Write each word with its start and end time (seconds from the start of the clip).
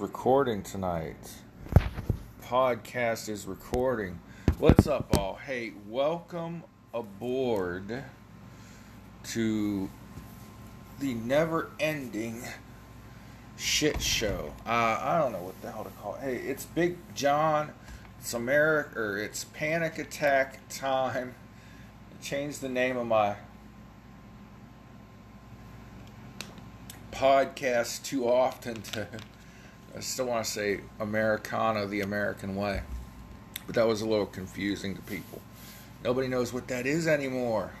recording 0.00 0.62
tonight. 0.62 1.34
Podcast 2.42 3.28
is 3.28 3.44
recording. 3.44 4.18
What's 4.58 4.86
up, 4.86 5.14
all? 5.18 5.34
Hey, 5.34 5.74
welcome 5.90 6.64
aboard 6.94 8.04
to 9.24 9.90
the 11.00 11.12
never 11.12 11.68
ending 11.78 12.42
shit 13.58 14.00
show. 14.00 14.54
Uh, 14.64 14.98
I 15.02 15.18
don't 15.18 15.32
know 15.32 15.42
what 15.42 15.60
the 15.60 15.70
hell 15.70 15.84
to 15.84 15.90
call 15.90 16.14
it. 16.14 16.20
Hey, 16.22 16.36
it's 16.36 16.64
Big 16.64 16.96
John. 17.14 17.72
It's 18.18 18.32
America, 18.32 18.98
or 18.98 19.18
it's 19.18 19.44
Panic 19.44 19.98
Attack 19.98 20.66
time. 20.70 21.34
I 22.10 22.24
changed 22.24 22.62
the 22.62 22.70
name 22.70 22.96
of 22.96 23.06
my 23.06 23.36
podcast 27.12 28.02
too 28.02 28.26
often 28.26 28.80
to. 28.80 29.06
I 29.96 30.00
still 30.00 30.26
want 30.26 30.44
to 30.44 30.50
say 30.50 30.80
Americana 30.98 31.86
the 31.86 32.00
American 32.00 32.56
way, 32.56 32.82
but 33.66 33.74
that 33.74 33.86
was 33.86 34.02
a 34.02 34.06
little 34.06 34.26
confusing 34.26 34.94
to 34.94 35.02
people. 35.02 35.42
Nobody 36.04 36.28
knows 36.28 36.52
what 36.52 36.68
that 36.68 36.86
is 36.86 37.06
anymore. 37.06 37.72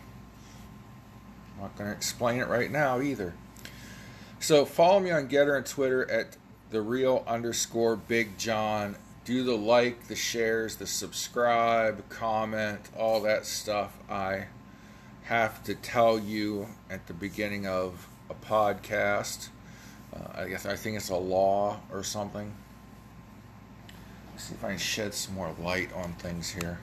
I'm 1.56 1.62
not 1.62 1.76
going 1.76 1.90
to 1.90 1.96
explain 1.96 2.40
it 2.40 2.48
right 2.48 2.70
now 2.70 3.00
either. 3.00 3.34
So 4.40 4.64
follow 4.64 5.00
me 5.00 5.10
on 5.10 5.28
Gettr 5.28 5.56
and 5.56 5.66
Twitter 5.66 6.10
at 6.10 6.36
the 6.70 6.80
real 6.80 7.24
underscore 7.26 7.96
Big 7.96 8.38
John. 8.38 8.96
Do 9.24 9.44
the 9.44 9.56
like, 9.56 10.08
the 10.08 10.16
shares, 10.16 10.76
the 10.76 10.86
subscribe, 10.86 12.08
comment, 12.08 12.88
all 12.96 13.20
that 13.20 13.46
stuff. 13.46 13.96
I 14.08 14.46
have 15.24 15.62
to 15.64 15.74
tell 15.74 16.18
you 16.18 16.68
at 16.88 17.06
the 17.06 17.12
beginning 17.12 17.66
of 17.66 18.08
a 18.28 18.34
podcast. 18.34 19.48
Uh, 20.14 20.42
I 20.42 20.48
guess 20.48 20.66
I 20.66 20.76
think 20.76 20.96
it's 20.96 21.10
a 21.10 21.16
law 21.16 21.80
or 21.92 22.02
something. 22.02 22.52
Let's 24.32 24.44
see 24.44 24.54
if 24.54 24.64
I 24.64 24.70
can 24.70 24.78
shed 24.78 25.14
some 25.14 25.34
more 25.34 25.54
light 25.60 25.92
on 25.94 26.12
things 26.14 26.50
here. 26.50 26.78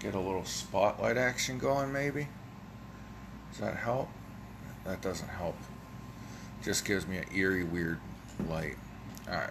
Get 0.00 0.14
a 0.14 0.20
little 0.20 0.44
spotlight 0.44 1.16
action 1.16 1.58
going, 1.58 1.92
maybe. 1.92 2.28
Does 3.50 3.60
that 3.60 3.76
help? 3.76 4.08
That 4.84 5.00
doesn't 5.00 5.28
help. 5.28 5.56
Just 6.62 6.84
gives 6.84 7.06
me 7.06 7.18
an 7.18 7.24
eerie, 7.34 7.64
weird 7.64 8.00
light. 8.48 8.76
Alright. 9.28 9.50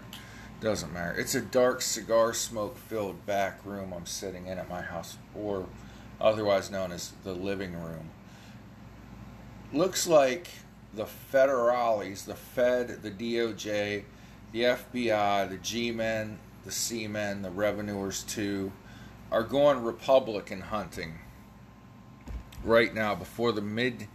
Doesn't 0.59 0.91
matter. 0.91 1.17
It's 1.19 1.35
a 1.35 1.41
dark 1.41 1.81
cigar 1.81 2.33
smoke 2.33 2.77
filled 2.77 3.25
back 3.25 3.59
room 3.63 3.93
I'm 3.93 4.07
sitting 4.07 4.47
in 4.47 4.57
at 4.57 4.67
my 4.67 4.81
house, 4.81 5.17
or 5.35 5.67
otherwise 6.19 6.71
known 6.71 6.91
as 6.91 7.11
the 7.23 7.33
living 7.33 7.73
room. 7.73 8.09
Looks 9.71 10.07
like 10.07 10.47
the 10.93 11.05
federales, 11.05 12.25
the 12.25 12.35
Fed, 12.35 13.01
the 13.03 13.11
DOJ, 13.11 14.03
the 14.51 14.61
FBI, 14.61 15.49
the 15.49 15.57
G-men, 15.57 16.39
the 16.65 16.71
C-men, 16.71 17.41
the 17.41 17.49
revenuers 17.51 18.23
too, 18.23 18.71
are 19.31 19.43
going 19.43 19.83
Republican 19.83 20.61
hunting 20.61 21.19
right 22.63 22.93
now 22.93 23.15
before 23.15 23.51
the 23.51 23.61
mid 23.61 24.07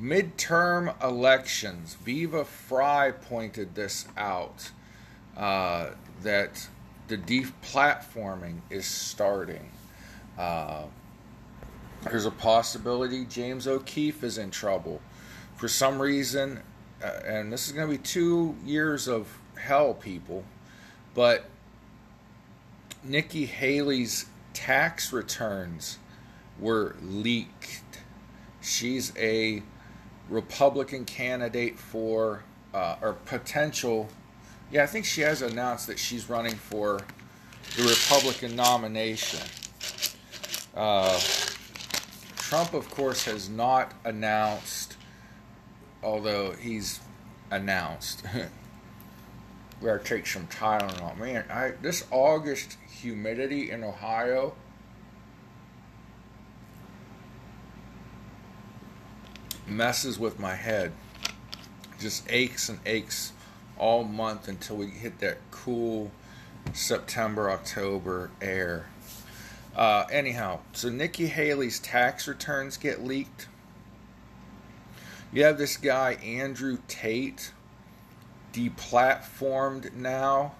midterm 0.00 1.00
elections. 1.02 1.94
Viva 1.94 2.44
Frei 2.44 3.12
pointed 3.12 3.74
this 3.74 4.06
out 4.16 4.70
uh, 5.36 5.90
that 6.22 6.68
the 7.08 7.16
deplatforming 7.16 8.60
is 8.70 8.86
starting. 8.86 9.70
Uh, 10.36 10.84
there's 12.02 12.26
a 12.26 12.30
possibility 12.30 13.24
James 13.24 13.66
O'Keefe 13.66 14.24
is 14.24 14.36
in 14.36 14.50
trouble 14.50 15.00
for 15.64 15.68
some 15.68 15.98
reason, 15.98 16.60
uh, 17.02 17.06
and 17.24 17.50
this 17.50 17.66
is 17.66 17.72
going 17.72 17.90
to 17.90 17.96
be 17.96 17.96
two 17.96 18.54
years 18.66 19.08
of 19.08 19.26
hell, 19.58 19.94
people, 19.94 20.44
but 21.14 21.46
Nikki 23.02 23.46
Haley's 23.46 24.26
tax 24.52 25.10
returns 25.10 25.96
were 26.60 26.96
leaked. 27.00 27.80
She's 28.60 29.14
a 29.16 29.62
Republican 30.28 31.06
candidate 31.06 31.78
for, 31.78 32.44
uh, 32.74 32.96
or 33.00 33.14
potential, 33.24 34.10
yeah, 34.70 34.82
I 34.82 34.86
think 34.86 35.06
she 35.06 35.22
has 35.22 35.40
announced 35.40 35.86
that 35.86 35.98
she's 35.98 36.28
running 36.28 36.56
for 36.56 37.00
the 37.78 37.84
Republican 37.84 38.54
nomination. 38.54 39.40
Uh, 40.76 41.18
Trump, 42.36 42.74
of 42.74 42.90
course, 42.90 43.24
has 43.24 43.48
not 43.48 43.94
announced 44.04 44.93
although 46.04 46.52
he's 46.52 47.00
announced. 47.50 48.22
we 49.80 49.86
gotta 49.86 50.04
take 50.04 50.26
some 50.26 50.46
Tylenol. 50.46 51.16
Man, 51.18 51.44
I 51.50 51.72
this 51.82 52.04
August 52.10 52.76
humidity 52.88 53.70
in 53.70 53.82
Ohio. 53.82 54.54
messes 59.66 60.18
with 60.18 60.38
my 60.38 60.54
head. 60.54 60.92
Just 61.98 62.24
aches 62.28 62.68
and 62.68 62.78
aches 62.86 63.32
all 63.78 64.04
month 64.04 64.48
until 64.48 64.76
we 64.76 64.86
hit 64.86 65.18
that 65.20 65.38
cool 65.50 66.10
September, 66.72 67.50
October 67.50 68.30
air. 68.40 68.86
Uh, 69.74 70.04
anyhow, 70.10 70.60
so 70.72 70.88
Nikki 70.88 71.26
Haley's 71.26 71.80
tax 71.80 72.28
returns 72.28 72.76
get 72.76 73.04
leaked. 73.04 73.48
You 75.34 75.42
have 75.42 75.58
this 75.58 75.76
guy, 75.76 76.12
Andrew 76.24 76.78
Tate, 76.86 77.50
deplatformed 78.52 79.92
now. 79.92 80.54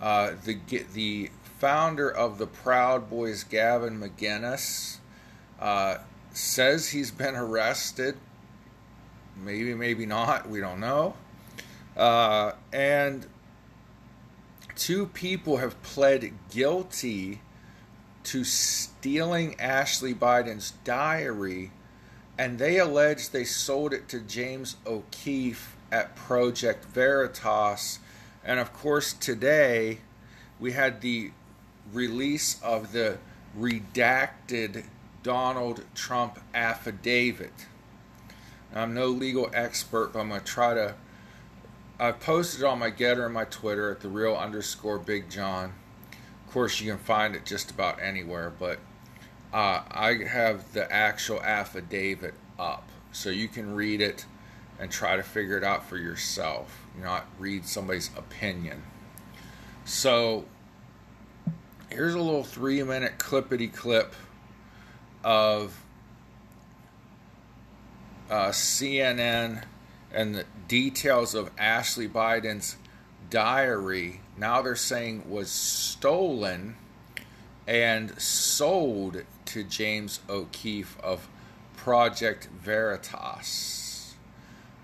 Uh, 0.00 0.32
the 0.44 0.58
the 0.92 1.30
founder 1.60 2.10
of 2.10 2.38
the 2.38 2.48
Proud 2.48 3.08
Boys, 3.08 3.44
Gavin 3.44 4.00
McInnes, 4.00 4.96
uh, 5.60 5.98
says 6.32 6.88
he's 6.88 7.12
been 7.12 7.36
arrested. 7.36 8.16
Maybe, 9.36 9.74
maybe 9.74 10.06
not. 10.06 10.48
We 10.48 10.58
don't 10.58 10.80
know. 10.80 11.14
Uh, 11.96 12.54
and 12.72 13.28
two 14.74 15.06
people 15.06 15.58
have 15.58 15.80
pled 15.84 16.32
guilty 16.50 17.42
to 18.24 18.42
stealing 18.42 19.54
Ashley 19.60 20.14
Biden's 20.14 20.72
diary 20.82 21.70
and 22.36 22.58
they 22.58 22.78
allege 22.78 23.30
they 23.30 23.44
sold 23.44 23.92
it 23.92 24.08
to 24.08 24.20
James 24.20 24.76
O'Keefe 24.86 25.76
at 25.92 26.16
Project 26.16 26.84
Veritas. 26.86 28.00
And 28.44 28.58
of 28.58 28.72
course, 28.72 29.12
today 29.12 29.98
we 30.58 30.72
had 30.72 31.00
the 31.00 31.30
release 31.92 32.60
of 32.62 32.92
the 32.92 33.18
redacted 33.58 34.84
Donald 35.22 35.84
Trump 35.94 36.40
affidavit. 36.52 37.66
I'm 38.74 38.92
no 38.92 39.06
legal 39.06 39.48
expert, 39.54 40.12
but 40.12 40.20
I'm 40.20 40.28
going 40.28 40.40
to 40.40 40.46
try 40.46 40.74
to. 40.74 40.94
I 42.00 42.10
posted 42.10 42.64
on 42.64 42.80
my 42.80 42.90
Gettr 42.90 43.24
and 43.24 43.32
my 43.32 43.44
Twitter 43.44 43.92
at 43.92 44.00
the 44.00 44.08
real 44.08 44.34
underscore 44.34 44.98
Big 44.98 45.30
John. 45.30 45.74
Of 46.44 46.52
course, 46.52 46.80
you 46.80 46.90
can 46.90 46.98
find 46.98 47.36
it 47.36 47.46
just 47.46 47.70
about 47.70 48.02
anywhere, 48.02 48.52
but 48.58 48.80
uh, 49.54 49.82
I 49.90 50.18
have 50.28 50.72
the 50.72 50.90
actual 50.92 51.40
affidavit 51.42 52.34
up 52.58 52.88
so 53.12 53.30
you 53.30 53.48
can 53.48 53.74
read 53.74 54.00
it 54.00 54.26
and 54.78 54.90
try 54.90 55.16
to 55.16 55.22
figure 55.22 55.56
it 55.56 55.64
out 55.64 55.88
for 55.88 55.96
yourself, 55.96 56.84
not 57.00 57.26
read 57.38 57.64
somebody's 57.64 58.10
opinion. 58.16 58.82
So 59.84 60.44
here's 61.88 62.14
a 62.14 62.20
little 62.20 62.44
three 62.44 62.82
minute 62.82 63.18
clippity 63.18 63.72
clip 63.72 64.14
of 65.22 65.80
uh, 68.28 68.48
CNN 68.48 69.64
and 70.12 70.34
the 70.34 70.44
details 70.66 71.34
of 71.34 71.50
Ashley 71.56 72.08
Biden's 72.08 72.76
diary 73.30 74.20
now 74.36 74.62
they're 74.62 74.76
saying 74.76 75.30
was 75.30 75.50
stolen 75.50 76.76
and 77.66 78.20
sold 78.20 79.22
to 79.54 79.62
James 79.62 80.18
O'Keefe 80.28 80.98
of 81.00 81.28
Project 81.76 82.48
Veritas. 82.60 84.16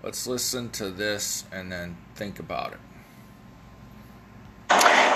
Let's 0.01 0.25
listen 0.25 0.69
to 0.69 0.89
this 0.89 1.43
and 1.51 1.69
then 1.69 1.97
think 2.15 2.39
about 2.39 2.71
it. 2.71 2.79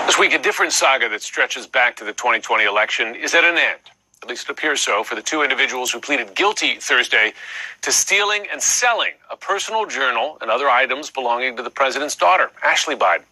This 0.04 0.18
week, 0.18 0.34
a 0.34 0.38
different 0.38 0.74
saga 0.74 1.08
that 1.08 1.22
stretches 1.22 1.66
back 1.66 1.96
to 1.96 2.04
the 2.04 2.12
2020 2.12 2.64
election 2.64 3.14
is 3.14 3.34
at 3.34 3.44
an 3.44 3.56
end. 3.56 3.80
At 4.22 4.28
least 4.28 4.44
it 4.44 4.50
appears 4.50 4.82
so 4.82 5.02
for 5.02 5.14
the 5.14 5.22
two 5.22 5.40
individuals 5.42 5.90
who 5.90 6.00
pleaded 6.00 6.34
guilty 6.34 6.74
Thursday 6.74 7.32
to 7.80 7.90
stealing 7.90 8.46
and 8.52 8.60
selling 8.60 9.12
a 9.30 9.38
personal 9.38 9.86
journal 9.86 10.36
and 10.42 10.50
other 10.50 10.68
items 10.68 11.08
belonging 11.10 11.56
to 11.56 11.62
the 11.62 11.70
president's 11.70 12.14
daughter, 12.14 12.50
Ashley 12.62 12.94
Biden. 12.94 13.24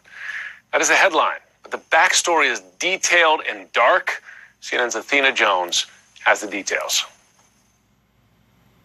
That 0.73 0.81
is 0.81 0.89
a 0.89 0.97
headline, 0.97 1.41
but 1.63 1.71
the 1.71 1.83
backstory 1.95 2.51
is 2.51 2.63
detailed 2.79 3.43
and 3.47 3.71
dark. 3.73 4.23
CNN's 4.63 4.95
Athena 4.95 5.31
Jones 5.31 5.85
has 6.25 6.41
the 6.41 6.47
details. 6.49 7.05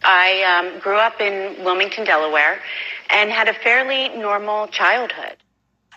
I 0.02 0.42
um, 0.42 0.80
grew 0.80 0.96
up 0.96 1.20
in 1.20 1.62
Wilmington, 1.64 2.04
Delaware, 2.04 2.60
and 3.10 3.30
had 3.30 3.48
a 3.48 3.54
fairly 3.54 4.08
normal 4.16 4.68
childhood. 4.68 5.36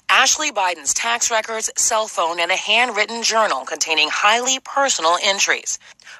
Ashley 0.09 0.51
Biden's 0.51 0.93
tax 0.93 1.31
records, 1.31 1.71
cell 1.75 2.07
phone, 2.07 2.39
and 2.39 2.51
a 2.51 2.55
handwritten 2.55 3.23
journal 3.23 3.65
containing 3.65 4.09
highly 4.11 4.59
personal 4.63 5.17
entries. 5.23 5.79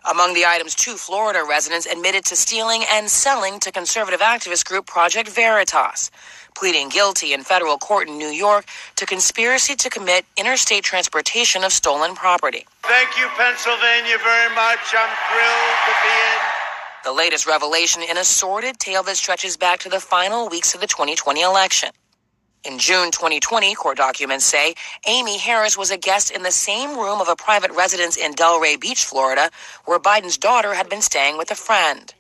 Among 0.10 0.34
the 0.34 0.46
items, 0.46 0.74
two 0.74 0.96
Florida 0.96 1.44
residents 1.48 1.86
admitted 1.86 2.26
to 2.26 2.36
stealing 2.36 2.84
and 2.90 3.10
selling 3.10 3.60
to 3.60 3.72
conservative 3.72 4.20
activist 4.20 4.66
group 4.66 4.88
Project 4.88 5.30
Veritas, 5.30 6.10
pleading 6.56 6.90
guilty 6.90 7.34
in 7.34 7.44
federal 7.44 7.78
court 7.78 8.08
in 8.08 8.18
New 8.18 8.30
York 8.30 8.66
to 8.96 9.06
conspiracy 9.06 9.76
to 9.76 9.90
commit 9.90 10.26
interstate 10.38 10.84
transportation 10.84 11.64
of 11.64 11.72
stolen 11.72 12.16
property. 12.16 12.66
Thank 12.84 13.18
you, 13.20 13.28
Pennsylvania, 13.38 14.18
very 14.24 14.56
much. 14.56 14.94
I'm 14.94 15.14
thrilled 15.30 15.78
to 15.86 15.94
be 16.04 16.10
in. 16.10 16.64
The 17.04 17.12
latest 17.12 17.46
revelation 17.46 18.02
in 18.02 18.18
a 18.18 18.24
sordid 18.24 18.80
tale 18.80 19.04
that 19.04 19.18
stretches 19.18 19.58
back 19.58 19.80
to 19.82 19.90
the 19.90 20.00
final 20.00 20.48
weeks 20.48 20.74
of 20.74 20.82
the 20.82 20.88
2020 20.88 21.42
election. 21.42 21.90
In 22.64 22.80
June 22.80 23.12
2020, 23.12 23.76
court 23.76 23.98
documents 23.98 24.46
say 24.46 24.76
Amy 25.06 25.38
Harris 25.38 25.78
was 25.78 25.92
a 25.92 25.98
guest 25.98 26.32
in 26.32 26.44
the 26.44 26.52
same 26.52 26.98
room 26.98 27.20
of 27.20 27.28
a 27.28 27.36
private 27.36 27.72
residence 27.72 28.16
in 28.16 28.34
Delray 28.36 28.80
Beach, 28.80 29.04
Florida, 29.04 29.50
where 29.84 30.00
Biden's 30.00 30.38
daughter 30.38 30.74
had 30.74 30.88
been 30.88 31.02
staying 31.02 31.38
with 31.38 31.52
a 31.52 31.56
friend. 31.56 32.14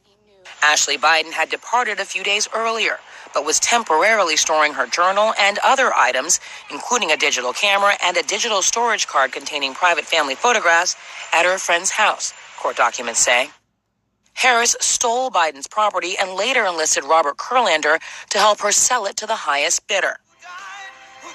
Ashley 0.63 0.97
Biden 0.97 1.33
had 1.33 1.49
departed 1.49 1.99
a 1.99 2.05
few 2.05 2.23
days 2.23 2.47
earlier, 2.55 2.99
but 3.33 3.43
was 3.43 3.59
temporarily 3.59 4.37
storing 4.37 4.73
her 4.73 4.87
journal 4.87 5.33
and 5.37 5.59
other 5.59 5.93
items, 5.93 6.39
including 6.71 7.11
a 7.11 7.17
digital 7.17 7.51
camera 7.51 7.95
and 8.01 8.15
a 8.15 8.23
digital 8.23 8.61
storage 8.61 9.05
card 9.05 9.33
containing 9.33 9.73
private 9.73 10.05
family 10.05 10.35
photographs, 10.35 10.95
at 11.33 11.45
her 11.45 11.57
friend's 11.57 11.91
house, 11.91 12.33
court 12.57 12.77
documents 12.77 13.19
say. 13.19 13.49
Harris 14.35 14.77
stole 14.79 15.29
Biden's 15.29 15.67
property 15.67 16.15
and 16.19 16.31
later 16.31 16.65
enlisted 16.65 17.03
Robert 17.03 17.37
Kurlander 17.37 17.99
to 18.29 18.37
help 18.37 18.61
her 18.61 18.71
sell 18.71 19.05
it 19.05 19.17
to 19.17 19.27
the 19.27 19.35
highest 19.35 19.85
bidder. 19.87 20.17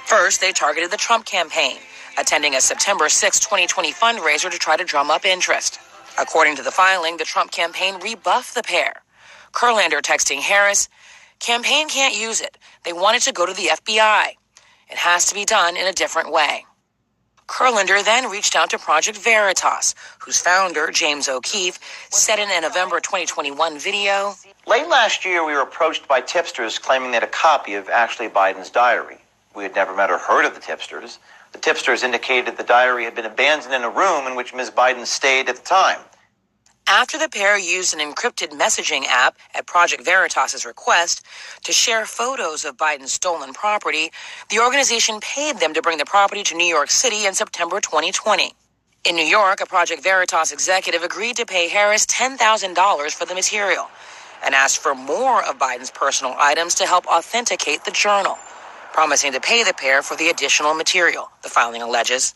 First, 0.06 0.40
they 0.40 0.52
targeted 0.52 0.90
the 0.90 0.96
Trump 0.96 1.26
campaign, 1.26 1.76
attending 2.18 2.54
a 2.54 2.62
September 2.62 3.10
6, 3.10 3.40
2020 3.40 3.92
fundraiser 3.92 4.50
to 4.50 4.58
try 4.58 4.76
to 4.78 4.84
drum 4.84 5.10
up 5.10 5.26
interest. 5.26 5.78
According 6.18 6.56
to 6.56 6.62
the 6.62 6.70
filing, 6.70 7.18
the 7.18 7.24
Trump 7.24 7.52
campaign 7.52 8.00
rebuffed 8.00 8.54
the 8.54 8.62
pair. 8.62 9.02
Kurlander 9.52 10.00
texting 10.00 10.40
Harris, 10.40 10.88
campaign 11.40 11.88
can't 11.88 12.14
use 12.14 12.40
it. 12.40 12.58
They 12.84 12.92
want 12.92 13.16
it 13.16 13.22
to 13.22 13.32
go 13.32 13.46
to 13.46 13.52
the 13.52 13.68
FBI. 13.68 14.34
It 14.90 14.96
has 14.98 15.26
to 15.26 15.34
be 15.34 15.44
done 15.44 15.76
in 15.76 15.86
a 15.86 15.92
different 15.92 16.32
way. 16.32 16.64
Kurlander 17.48 18.04
then 18.04 18.30
reached 18.30 18.54
out 18.54 18.70
to 18.70 18.78
Project 18.78 19.16
Veritas, 19.18 19.94
whose 20.18 20.38
founder, 20.38 20.90
James 20.90 21.28
O'Keefe, 21.28 21.78
said 22.10 22.38
in 22.38 22.50
a 22.50 22.60
November 22.60 23.00
2021 23.00 23.78
video 23.78 24.34
Late 24.66 24.86
last 24.88 25.24
year, 25.24 25.44
we 25.46 25.54
were 25.54 25.62
approached 25.62 26.06
by 26.06 26.20
tipsters 26.20 26.78
claiming 26.78 27.10
they 27.10 27.16
had 27.16 27.22
a 27.22 27.26
copy 27.26 27.74
of 27.74 27.88
Ashley 27.88 28.28
Biden's 28.28 28.68
diary. 28.68 29.16
We 29.56 29.62
had 29.62 29.74
never 29.74 29.96
met 29.96 30.10
or 30.10 30.18
heard 30.18 30.44
of 30.44 30.54
the 30.54 30.60
tipsters. 30.60 31.18
The 31.52 31.58
tipsters 31.58 32.02
indicated 32.02 32.58
the 32.58 32.62
diary 32.62 33.04
had 33.04 33.14
been 33.14 33.24
abandoned 33.24 33.72
in 33.72 33.82
a 33.82 33.88
room 33.88 34.26
in 34.26 34.36
which 34.36 34.54
Ms. 34.54 34.70
Biden 34.70 35.06
stayed 35.06 35.48
at 35.48 35.56
the 35.56 35.62
time. 35.62 36.00
After 36.88 37.18
the 37.18 37.28
pair 37.28 37.58
used 37.58 37.94
an 37.94 38.00
encrypted 38.00 38.48
messaging 38.58 39.04
app 39.06 39.36
at 39.54 39.66
Project 39.66 40.04
Veritas's 40.04 40.64
request 40.64 41.22
to 41.64 41.72
share 41.72 42.06
photos 42.06 42.64
of 42.64 42.78
Biden's 42.78 43.12
stolen 43.12 43.52
property, 43.52 44.10
the 44.50 44.60
organization 44.60 45.20
paid 45.20 45.58
them 45.58 45.74
to 45.74 45.82
bring 45.82 45.98
the 45.98 46.06
property 46.06 46.42
to 46.44 46.56
New 46.56 46.66
York 46.66 46.90
City 46.90 47.26
in 47.26 47.34
September 47.34 47.82
2020. 47.82 48.54
In 49.04 49.16
New 49.16 49.26
York, 49.26 49.60
a 49.60 49.66
Project 49.66 50.02
Veritas 50.02 50.52
executive 50.52 51.02
agreed 51.02 51.36
to 51.36 51.46
pay 51.46 51.68
Harris 51.68 52.06
$10,000 52.06 53.14
for 53.14 53.26
the 53.26 53.34
material 53.34 53.88
and 54.42 54.54
asked 54.54 54.78
for 54.78 54.94
more 54.94 55.44
of 55.44 55.58
Biden's 55.58 55.90
personal 55.90 56.34
items 56.38 56.74
to 56.76 56.86
help 56.86 57.06
authenticate 57.06 57.84
the 57.84 57.92
journal 57.92 58.38
promising 58.94 59.32
to 59.32 59.40
pay 59.40 59.62
the 59.62 59.74
pair 59.74 60.02
for 60.02 60.16
the 60.16 60.28
additional 60.28 60.74
material, 60.74 61.30
the 61.42 61.50
filing 61.50 61.82
alleges. 61.82 62.34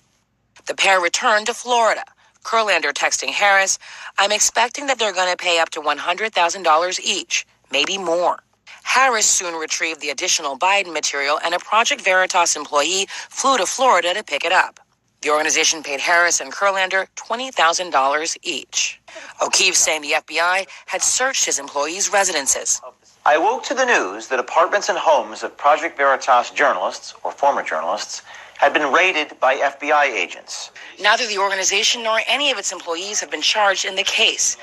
The 0.66 0.74
pair 0.74 1.00
returned 1.00 1.46
to 1.46 1.54
Florida. 1.54 2.04
Kurlander 2.44 2.92
texting 2.92 3.30
Harris, 3.30 3.78
I'm 4.18 4.32
expecting 4.32 4.86
that 4.86 4.98
they're 4.98 5.12
going 5.12 5.30
to 5.30 5.36
pay 5.36 5.58
up 5.58 5.70
to 5.70 5.80
$100,000 5.80 7.00
each, 7.04 7.46
maybe 7.70 7.98
more. 7.98 8.42
Harris 8.84 9.26
soon 9.26 9.54
retrieved 9.54 10.00
the 10.00 10.10
additional 10.10 10.58
Biden 10.58 10.92
material, 10.92 11.38
and 11.44 11.54
a 11.54 11.58
Project 11.58 12.02
Veritas 12.02 12.56
employee 12.56 13.06
flew 13.30 13.56
to 13.58 13.66
Florida 13.66 14.14
to 14.14 14.24
pick 14.24 14.44
it 14.44 14.52
up. 14.52 14.80
The 15.22 15.30
organization 15.30 15.82
paid 15.84 16.00
Harris 16.00 16.40
and 16.40 16.52
Kurlander 16.52 17.06
$20,000 17.16 18.36
each. 18.42 19.00
O'Keefe 19.40 19.76
saying 19.76 20.02
the 20.02 20.12
FBI 20.12 20.66
had 20.86 21.02
searched 21.02 21.44
his 21.44 21.60
employees' 21.60 22.12
residences. 22.12 22.80
I 23.24 23.38
woke 23.38 23.62
to 23.64 23.74
the 23.74 23.84
news 23.84 24.26
that 24.28 24.40
apartments 24.40 24.88
and 24.88 24.98
homes 24.98 25.44
of 25.44 25.56
Project 25.56 25.96
Veritas 25.96 26.50
journalists, 26.50 27.14
or 27.22 27.30
former 27.30 27.62
journalists, 27.62 28.22
had 28.58 28.72
been 28.72 28.92
raided 28.92 29.38
by 29.38 29.56
FBI 29.56 30.06
agents. 30.06 30.72
Neither 31.00 31.26
the 31.28 31.38
organization 31.38 32.02
nor 32.02 32.20
any 32.26 32.50
of 32.50 32.58
its 32.58 32.72
employees 32.72 33.20
have 33.20 33.30
been 33.30 33.40
charged 33.40 33.84
in 33.84 33.94
the 33.94 34.02
case. 34.02 34.56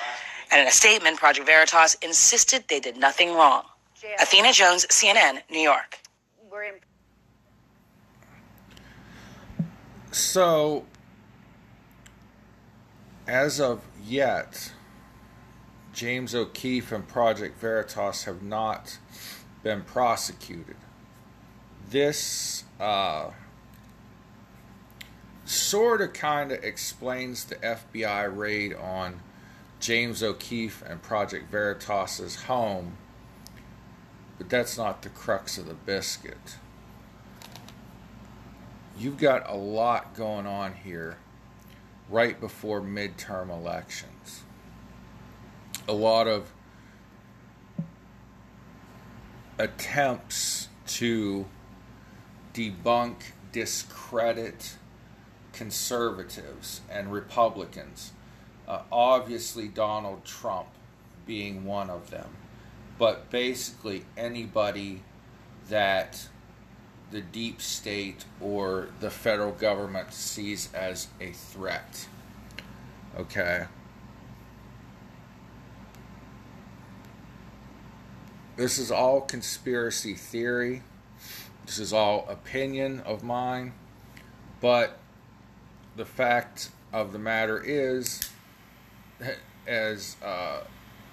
And 0.51 0.59
in 0.61 0.67
a 0.67 0.71
statement, 0.71 1.17
Project 1.17 1.45
Veritas 1.45 1.95
insisted 2.01 2.65
they 2.67 2.81
did 2.81 2.97
nothing 2.97 3.33
wrong. 3.33 3.63
Athena 4.21 4.51
Jones, 4.51 4.85
CNN, 4.87 5.41
New 5.49 5.59
York. 5.59 5.99
So, 10.11 10.85
as 13.27 13.61
of 13.61 13.81
yet, 14.03 14.73
James 15.99 16.33
O'Keefe 16.33 16.93
and 16.93 17.05
Project 17.05 17.59
Veritas 17.59 18.23
have 18.23 18.41
not 18.41 18.99
been 19.63 19.81
prosecuted. 19.81 20.77
This 21.89 22.63
uh, 22.79 23.31
sort 25.43 25.99
of 25.99 26.13
kind 26.13 26.53
of 26.53 26.63
explains 26.63 27.43
the 27.43 27.55
FBI 27.55 28.33
raid 28.33 28.73
on 28.75 29.19
James 29.81 30.23
O'Keefe 30.23 30.81
and 30.87 31.01
Project 31.01 31.51
Veritas's 31.51 32.43
home, 32.43 32.95
but 34.37 34.49
that's 34.49 34.77
not 34.77 35.01
the 35.01 35.09
crux 35.09 35.57
of 35.57 35.65
the 35.67 35.73
biscuit. 35.73 36.55
You've 38.97 39.17
got 39.17 39.49
a 39.49 39.55
lot 39.57 40.15
going 40.15 40.45
on 40.45 40.75
here 40.75 41.17
right 42.09 42.39
before 42.39 42.79
midterm 42.79 43.49
elections 43.49 44.18
a 45.89 45.93
lot 45.93 46.27
of 46.27 46.53
attempts 49.57 50.67
to 50.85 51.47
debunk, 52.53 53.15
discredit 53.51 54.75
conservatives 55.51 56.81
and 56.91 57.11
Republicans. 57.11 58.13
Uh, 58.67 58.83
obviously, 58.91 59.67
Donald 59.67 60.23
Trump 60.23 60.67
being 61.25 61.65
one 61.65 61.89
of 61.89 62.11
them, 62.11 62.29
but 62.99 63.31
basically 63.31 64.05
anybody 64.15 65.01
that 65.69 66.27
the 67.09 67.21
deep 67.21 67.59
state 67.59 68.25
or 68.39 68.89
the 68.99 69.09
federal 69.09 69.53
government 69.53 70.13
sees 70.13 70.71
as 70.71 71.07
a 71.19 71.31
threat. 71.31 72.07
Okay. 73.17 73.65
This 78.59 78.77
is 78.77 78.91
all 78.91 79.21
conspiracy 79.21 80.15
theory. 80.15 80.81
This 81.65 81.79
is 81.79 81.93
all 81.93 82.27
opinion 82.27 82.99
of 83.05 83.23
mine. 83.23 83.71
But 84.59 84.99
the 85.95 86.03
fact 86.03 86.69
of 86.91 87.13
the 87.13 87.19
matter 87.19 87.63
is, 87.63 88.19
as 89.65 90.17
uh, 90.21 90.63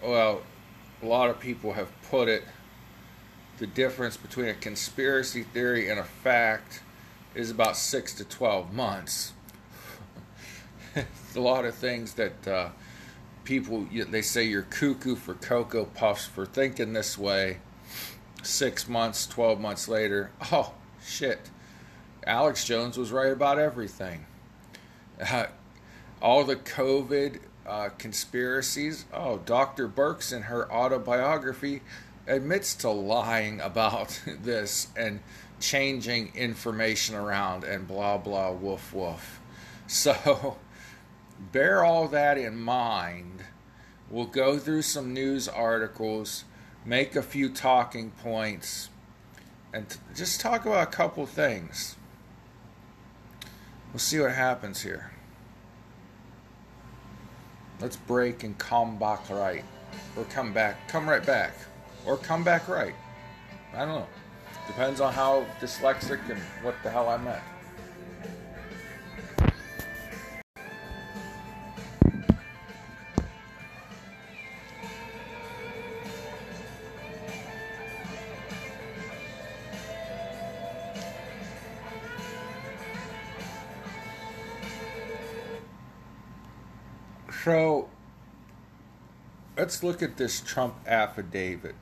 well, 0.02 0.42
a 1.00 1.06
lot 1.06 1.30
of 1.30 1.38
people 1.38 1.74
have 1.74 1.88
put 2.10 2.26
it, 2.26 2.42
the 3.58 3.68
difference 3.68 4.16
between 4.16 4.48
a 4.48 4.54
conspiracy 4.54 5.44
theory 5.44 5.88
and 5.88 6.00
a 6.00 6.04
fact 6.04 6.82
is 7.36 7.52
about 7.52 7.76
six 7.76 8.12
to 8.14 8.24
12 8.24 8.74
months. 8.74 9.34
a 10.96 11.40
lot 11.40 11.64
of 11.64 11.76
things 11.76 12.14
that. 12.14 12.48
Uh, 12.48 12.70
people 13.46 13.86
they 13.90 14.22
say 14.22 14.44
you're 14.44 14.62
cuckoo 14.62 15.16
for 15.16 15.34
cocoa 15.34 15.86
puffs 15.86 16.26
for 16.26 16.44
thinking 16.44 16.92
this 16.92 17.16
way. 17.16 17.58
Six 18.42 18.88
months 18.88 19.26
12 19.26 19.60
months 19.60 19.88
later 19.88 20.30
oh 20.52 20.74
shit. 21.04 21.50
Alex 22.26 22.64
jones 22.64 22.98
was 22.98 23.12
right 23.12 23.32
about 23.32 23.58
everything. 23.58 24.26
Uh, 25.20 25.46
all 26.20 26.44
the 26.44 26.56
covid 26.56 27.40
uh, 27.66 27.88
conspiracies 27.98 29.06
oh 29.12 29.38
dr 29.38 29.88
Birx 29.88 30.32
in 30.34 30.42
her 30.42 30.70
autobiography 30.70 31.80
admits 32.26 32.74
to 32.74 32.90
lying 32.90 33.60
about 33.70 34.20
this 34.26 34.88
and 34.96 35.20
changing 35.60 36.32
information 36.34 37.14
around 37.14 37.64
and 37.64 37.86
blah 37.86 38.18
blah 38.18 38.50
woof 38.50 38.92
woof. 38.92 39.40
So 39.86 40.56
bear 41.52 41.84
all 41.84 42.08
that 42.08 42.38
in 42.38 42.56
mind. 42.58 43.35
We'll 44.10 44.26
go 44.26 44.58
through 44.58 44.82
some 44.82 45.12
news 45.12 45.48
articles, 45.48 46.44
make 46.84 47.16
a 47.16 47.22
few 47.22 47.48
talking 47.48 48.10
points, 48.10 48.88
and 49.72 49.88
t- 49.88 49.98
just 50.14 50.40
talk 50.40 50.64
about 50.64 50.86
a 50.86 50.90
couple 50.90 51.26
things. 51.26 51.96
We'll 53.92 53.98
see 53.98 54.20
what 54.20 54.32
happens 54.32 54.82
here. 54.82 55.10
Let's 57.80 57.96
break 57.96 58.44
and 58.44 58.56
come 58.58 58.98
back 58.98 59.28
right. 59.28 59.64
Or 60.16 60.24
come 60.24 60.52
back, 60.52 60.88
come 60.88 61.08
right 61.08 61.24
back. 61.24 61.54
Or 62.06 62.16
come 62.16 62.44
back 62.44 62.68
right. 62.68 62.94
I 63.74 63.80
don't 63.80 63.88
know. 63.88 64.06
Depends 64.66 65.00
on 65.00 65.12
how 65.12 65.44
dyslexic 65.60 66.30
and 66.30 66.40
what 66.62 66.76
the 66.82 66.90
hell 66.90 67.08
I 67.08 67.16
meant. 67.16 67.42
So 87.46 87.88
let's 89.56 89.84
look 89.84 90.02
at 90.02 90.16
this 90.16 90.40
Trump 90.40 90.74
affidavit. 90.84 91.76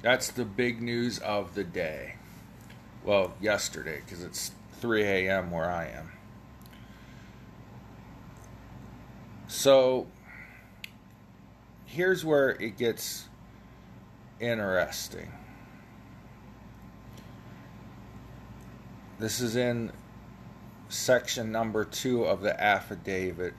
That's 0.00 0.28
the 0.32 0.44
big 0.44 0.82
news 0.82 1.20
of 1.20 1.54
the 1.54 1.62
day. 1.62 2.16
Well, 3.04 3.32
yesterday, 3.40 4.00
because 4.04 4.24
it's 4.24 4.50
3 4.80 5.04
a.m. 5.04 5.52
where 5.52 5.70
I 5.70 5.86
am. 5.86 6.10
So 9.46 10.08
here's 11.86 12.24
where 12.24 12.50
it 12.50 12.76
gets 12.76 13.28
interesting. 14.40 15.30
This 19.20 19.40
is 19.40 19.54
in 19.54 19.92
section 20.88 21.52
number 21.52 21.84
two 21.84 22.24
of 22.24 22.40
the 22.40 22.60
affidavit 22.60 23.54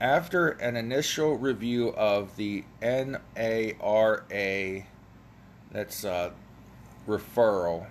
after 0.00 0.48
an 0.48 0.76
initial 0.76 1.36
review 1.36 1.88
of 1.90 2.34
the 2.36 2.64
NARA, 2.80 4.22
that's 5.70 6.04
uh, 6.04 6.30
a 7.06 7.10
referral, 7.10 7.86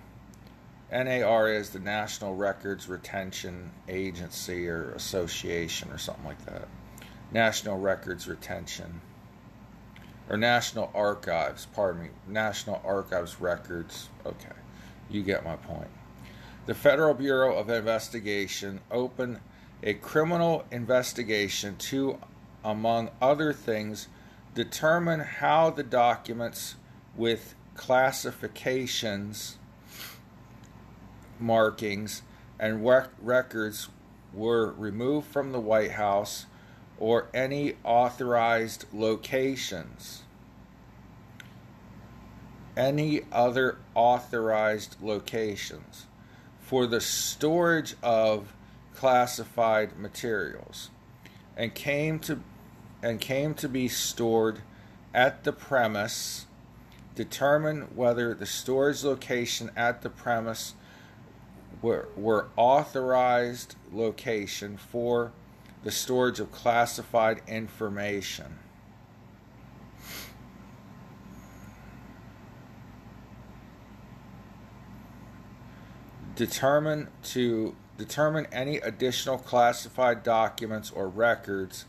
NARA 0.90 1.56
is 1.56 1.70
the 1.70 1.78
National 1.78 2.34
Records 2.34 2.88
Retention 2.88 3.70
Agency 3.88 4.68
or 4.68 4.90
Association 4.92 5.90
or 5.92 5.98
something 5.98 6.24
like 6.24 6.44
that. 6.46 6.66
National 7.30 7.78
Records 7.78 8.26
Retention. 8.26 9.00
Or 10.28 10.36
National 10.36 10.90
Archives, 10.94 11.66
pardon 11.74 12.02
me. 12.02 12.08
National 12.26 12.82
Archives 12.84 13.40
Records. 13.40 14.08
Okay, 14.26 14.48
you 15.08 15.22
get 15.22 15.44
my 15.44 15.56
point. 15.56 15.90
The 16.66 16.74
Federal 16.74 17.14
Bureau 17.14 17.56
of 17.56 17.70
Investigation 17.70 18.80
opened 18.90 19.40
a 19.82 19.94
criminal 19.94 20.64
investigation 20.70 21.76
to, 21.76 22.18
among 22.64 23.10
other 23.20 23.52
things, 23.52 24.08
determine 24.54 25.20
how 25.20 25.70
the 25.70 25.82
documents 25.82 26.74
with 27.16 27.54
classifications, 27.74 29.56
markings, 31.38 32.22
and 32.58 32.86
rec- 32.86 33.10
records 33.22 33.88
were 34.34 34.72
removed 34.72 35.26
from 35.26 35.52
the 35.52 35.60
White 35.60 35.92
House 35.92 36.46
or 36.98 37.28
any 37.32 37.74
authorized 37.82 38.84
locations. 38.92 40.22
Any 42.76 43.22
other 43.32 43.78
authorized 43.94 44.96
locations 45.02 46.06
for 46.60 46.86
the 46.86 47.00
storage 47.00 47.96
of 48.02 48.52
classified 49.00 49.98
materials 49.98 50.90
and 51.56 51.74
came 51.74 52.18
to 52.18 52.38
and 53.02 53.18
came 53.18 53.54
to 53.54 53.66
be 53.66 53.88
stored 53.88 54.60
at 55.14 55.42
the 55.44 55.52
premise 55.52 56.44
determine 57.14 57.80
whether 57.94 58.34
the 58.34 58.44
storage 58.44 59.02
location 59.02 59.70
at 59.74 60.02
the 60.02 60.10
premise 60.10 60.74
were, 61.80 62.08
were 62.14 62.48
authorized 62.58 63.74
location 63.90 64.76
for 64.76 65.32
the 65.82 65.90
storage 65.90 66.38
of 66.38 66.52
classified 66.52 67.40
information. 67.48 68.58
Determine 76.36 77.08
to 77.22 77.74
determine 78.00 78.46
any 78.50 78.78
additional 78.78 79.36
classified 79.36 80.22
documents 80.22 80.90
or 80.90 81.06
records 81.06 81.84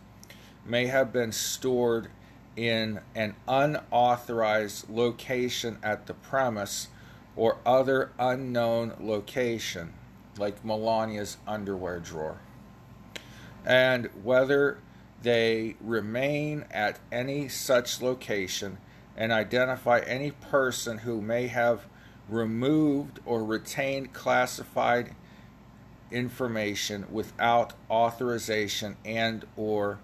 may 0.65 0.87
have 0.87 1.13
been 1.13 1.31
stored 1.31 2.09
in 2.57 2.99
an 3.15 3.33
unauthorized 3.47 4.89
location 4.89 5.77
at 5.81 6.07
the 6.07 6.13
premise 6.13 6.89
or 7.37 7.57
other 7.65 8.11
unknown 8.19 8.93
location, 8.99 9.93
like 10.37 10.65
Melania's 10.65 11.37
underwear 11.47 12.01
drawer, 12.01 12.41
and 13.65 14.07
whether 14.21 14.79
they 15.23 15.77
remain 15.79 16.65
at 16.71 16.99
any 17.09 17.47
such 17.47 18.01
location 18.01 18.77
and 19.15 19.31
identify 19.31 19.99
any 19.99 20.31
person 20.31 20.97
who 20.99 21.21
may 21.21 21.47
have 21.47 21.85
removed 22.27 23.21
or 23.25 23.45
retained 23.45 24.11
classified 24.11 25.15
information 26.11 27.05
without 27.09 27.73
authorization 27.89 28.97
and 29.05 29.45
or 29.55 29.99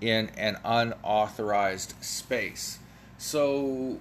in 0.00 0.28
an 0.36 0.58
unauthorized 0.64 1.94
space. 2.02 2.78
So 3.18 3.98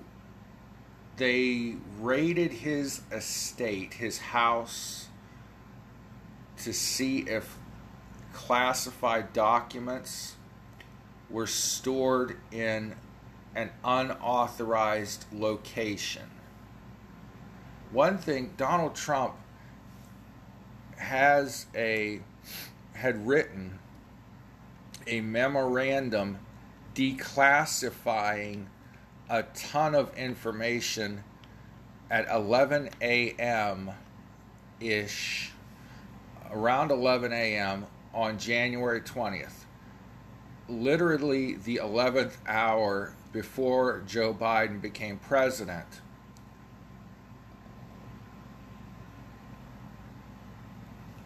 they 1.18 1.76
raided 2.00 2.52
his 2.52 3.02
estate, 3.12 3.96
his 3.96 4.18
house 4.18 5.08
to 6.58 6.74
see 6.74 7.20
if 7.20 7.58
classified 8.34 9.32
documents 9.34 10.36
were 11.30 11.48
stored 11.48 12.38
in 12.52 12.96
an 13.56 13.72
unauthorized 13.84 15.26
location. 15.32 16.30
One 17.92 18.18
thing 18.18 18.54
Donald 18.58 18.96
Trump 18.96 19.36
has 20.98 21.66
a 21.76 22.20
had 22.94 23.28
written 23.28 23.80
a 25.08 25.22
memorandum 25.22 26.40
declassifying 26.96 28.66
a 29.30 29.44
ton 29.44 29.94
of 29.94 30.16
information 30.18 31.24
at 32.10 32.28
11 32.30 32.90
a.m. 33.02 33.92
ish, 34.80 35.52
around 36.52 36.92
11 36.92 37.34
a.m. 37.34 37.86
on 38.14 38.38
January 38.38 39.02
20th. 39.02 39.66
Literally 40.68 41.56
the 41.56 41.80
11th 41.84 42.38
hour 42.48 43.14
before 43.32 44.02
Joe 44.08 44.34
Biden 44.34 44.82
became 44.82 45.18
president. 45.18 45.86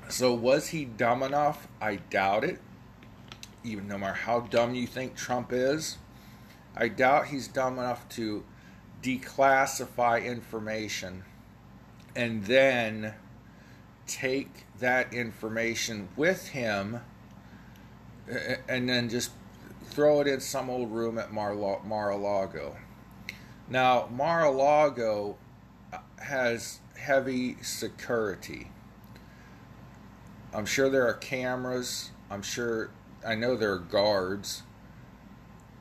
So 0.10 0.34
was 0.34 0.70
he 0.70 0.86
dumb 0.86 1.24
enough? 1.24 1.68
I 1.80 1.98
doubt 1.98 2.44
it. 2.44 2.60
Even 3.64 3.88
no 3.88 3.98
matter 3.98 4.14
how 4.14 4.42
dumb 4.42 4.74
you 4.74 4.88
think 4.88 5.16
Trump 5.16 5.54
is, 5.54 5.98
I 6.76 6.88
doubt 6.88 7.28
he's 7.28 7.48
dumb 7.48 7.78
enough 7.78 8.10
to 8.10 8.44
declassify 9.04 10.26
information 10.26 11.24
and 12.16 12.46
then 12.46 13.14
take 14.08 14.66
that 14.80 15.14
information 15.14 16.10
with 16.16 16.50
him 16.50 17.02
and 18.68 18.90
then 18.90 19.10
just 19.10 19.32
throw 19.86 20.22
it 20.22 20.28
in 20.28 20.40
some 20.40 20.70
old 20.70 20.92
room 20.92 21.18
at 21.20 21.32
Mar-a-Lago. 21.32 22.78
Now, 23.70 24.10
Mar-a-Lago 24.12 25.38
has 26.18 26.80
heavy 26.98 27.58
security. 27.62 28.72
I'm 30.54 30.66
sure 30.66 30.90
there 30.90 31.08
are 31.08 31.14
cameras. 31.14 32.10
I'm 32.32 32.42
sure, 32.42 32.90
I 33.26 33.36
know 33.36 33.56
there 33.56 33.74
are 33.74 33.80
guards. 33.80 34.64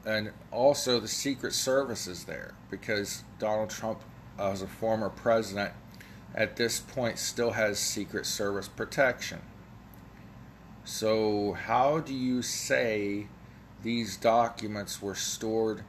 And 0.04 0.32
also 0.50 1.00
the 1.00 1.08
Secret 1.08 1.52
Service 1.52 2.06
is 2.06 2.25
there 2.25 2.54
because 2.70 3.25
Donald 3.38 3.70
Trump, 3.70 4.02
as 4.38 4.62
a 4.62 4.66
former 4.66 5.08
president, 5.08 5.72
at 6.34 6.56
this 6.56 6.80
point 6.80 7.18
still 7.18 7.52
has 7.52 7.78
Secret 7.78 8.26
Service 8.26 8.68
protection. 8.68 9.40
So, 10.84 11.52
how 11.52 12.00
do 12.00 12.14
you 12.14 12.40
say 12.40 13.26
these 13.82 14.16
documents 14.16 15.02
were 15.02 15.14
stored 15.14 15.84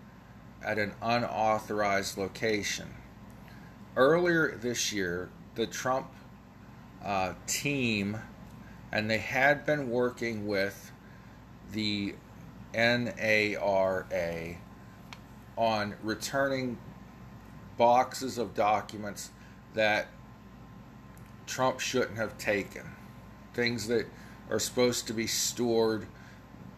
at 0.63 0.77
an 0.77 0.93
unauthorized 1.01 2.17
location? 2.17 2.89
Earlier 3.95 4.57
this 4.57 4.91
year, 4.91 5.29
the 5.55 5.67
Trump 5.67 6.11
uh, 7.03 7.33
team 7.47 8.17
and 8.91 9.09
they 9.09 9.17
had 9.17 9.65
been 9.65 9.89
working 9.89 10.47
with 10.47 10.91
the 11.71 12.15
NARA 12.73 14.05
on 15.57 15.95
returning 16.03 16.77
boxes 17.77 18.37
of 18.37 18.53
documents 18.53 19.31
that 19.73 20.07
Trump 21.45 21.79
shouldn't 21.79 22.17
have 22.17 22.37
taken. 22.37 22.83
Things 23.53 23.87
that 23.87 24.05
are 24.49 24.59
supposed 24.59 25.07
to 25.07 25.13
be 25.13 25.27
stored 25.27 26.05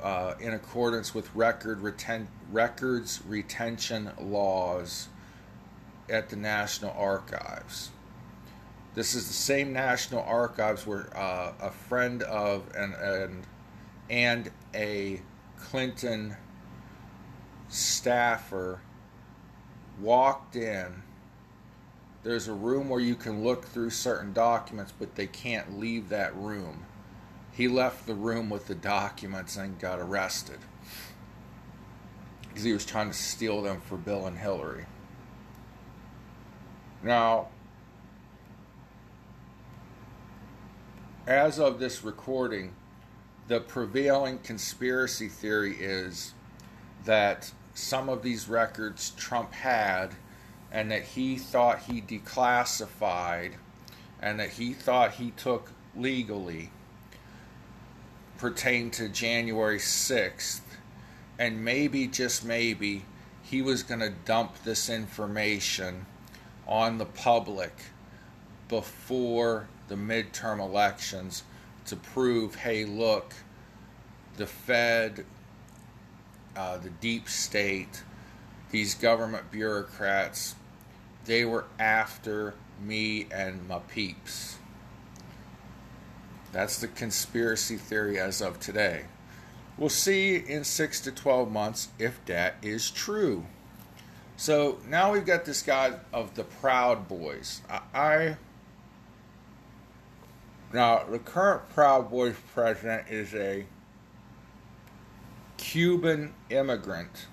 uh, 0.02 0.34
in 0.40 0.54
accordance 0.54 1.14
with 1.14 1.34
record 1.36 1.82
reten- 1.82 2.28
records 2.52 3.22
retention 3.28 4.12
laws 4.20 5.10
at 6.10 6.30
the 6.30 6.36
National 6.36 6.92
Archives. 6.98 7.92
This 8.94 9.16
is 9.16 9.28
the 9.28 9.34
same 9.34 9.72
National 9.72 10.22
Archives 10.24 10.86
where 10.86 11.16
uh, 11.16 11.54
a 11.62 11.72
friend 11.72 12.24
of 12.24 12.64
and, 12.76 12.94
and 12.94 13.48
and 14.10 14.52
a 14.76 15.22
Clinton 15.58 16.36
staffer 17.70 18.82
walked 20.02 20.58
in. 20.58 21.04
There's 22.24 22.50
a 22.50 22.54
room 22.54 22.90
where 22.90 23.00
you 23.00 23.16
can 23.16 23.44
look 23.44 23.66
through 23.66 23.92
certain 23.92 24.34
documents, 24.34 24.94
but 24.98 25.16
they 25.16 25.28
can't 25.28 25.80
leave 25.80 26.10
that 26.10 26.36
room. 26.36 26.86
He 27.54 27.68
left 27.68 28.06
the 28.06 28.14
room 28.14 28.50
with 28.50 28.68
the 28.68 28.76
documents 28.76 29.56
and 29.56 29.80
got 29.80 30.00
arrested 30.00 30.60
because 32.48 32.64
he 32.64 32.74
was 32.74 32.86
trying 32.86 33.08
to 33.08 33.16
steal 33.16 33.62
them 33.62 33.80
for 33.80 33.96
Bill 33.96 34.28
and 34.28 34.38
Hillary. 34.38 34.86
Now, 37.02 37.48
as 41.28 41.60
of 41.60 41.80
this 41.80 42.04
recording, 42.04 42.74
the 43.48 43.60
prevailing 43.60 44.40
conspiracy 44.40 45.28
theory 45.28 45.76
is 45.80 46.34
that 47.06 47.52
some 47.74 48.10
of 48.10 48.24
these 48.24 48.48
records 48.48 49.12
Trump 49.12 49.54
had 49.54 50.12
and 50.72 50.90
that 50.92 51.04
he 51.04 51.38
thought 51.38 51.80
he 51.80 52.02
declassified 52.02 53.54
and 54.22 54.40
that 54.40 54.52
he 54.52 54.74
thought 54.74 55.14
he 55.14 55.32
took 55.32 55.72
legally 55.96 56.72
pertain 58.38 58.90
to 58.90 59.08
January 59.10 59.78
6th 59.78 60.62
and 61.38 61.64
maybe 61.64 62.08
just 62.08 62.46
maybe 62.46 63.06
he 63.44 63.62
was 63.62 63.84
going 63.84 64.00
to 64.00 64.10
dump 64.26 64.64
this 64.64 64.90
information 64.90 66.06
on 66.68 66.98
the 66.98 67.06
public 67.06 67.74
before 68.72 69.68
the 69.90 69.96
midterm 69.96 70.60
elections 70.60 71.44
to 71.86 71.96
prove 71.98 72.56
hey, 72.56 72.86
look, 72.86 73.34
the 74.38 74.48
Fed, 74.48 75.26
uh, 76.56 76.78
the 76.78 76.90
deep 76.90 77.28
state, 77.28 78.02
these 78.72 78.96
government 78.96 79.52
bureaucrats, 79.52 80.56
they 81.26 81.44
were 81.44 81.66
after 81.78 82.54
me 82.82 83.28
and 83.30 83.68
my 83.68 83.80
peeps. 83.80 84.58
That's 86.54 86.80
the 86.80 86.88
conspiracy 86.88 87.76
theory 87.76 88.18
as 88.20 88.42
of 88.42 88.62
today. 88.62 89.04
We'll 89.78 89.90
see 89.90 90.38
in 90.38 90.64
six 90.64 91.02
to 91.02 91.12
12 91.12 91.52
months 91.52 91.90
if 92.00 92.24
that 92.26 92.56
is 92.62 92.90
true. 92.90 93.46
So 94.38 94.80
now 94.88 95.12
we've 95.12 95.26
got 95.26 95.44
this 95.44 95.62
guy 95.62 95.96
of 96.14 96.36
the 96.36 96.46
Proud 96.46 97.10
Boys. 97.10 97.62
I, 97.70 97.82
I 97.94 98.38
now 100.74 101.04
the 101.04 101.20
current 101.20 101.70
Proud 101.70 102.10
Boys 102.10 102.36
president 102.54 103.10
is 103.10 103.34
a 103.34 103.66
Cuban 105.58 106.34
immigrant 106.50 107.28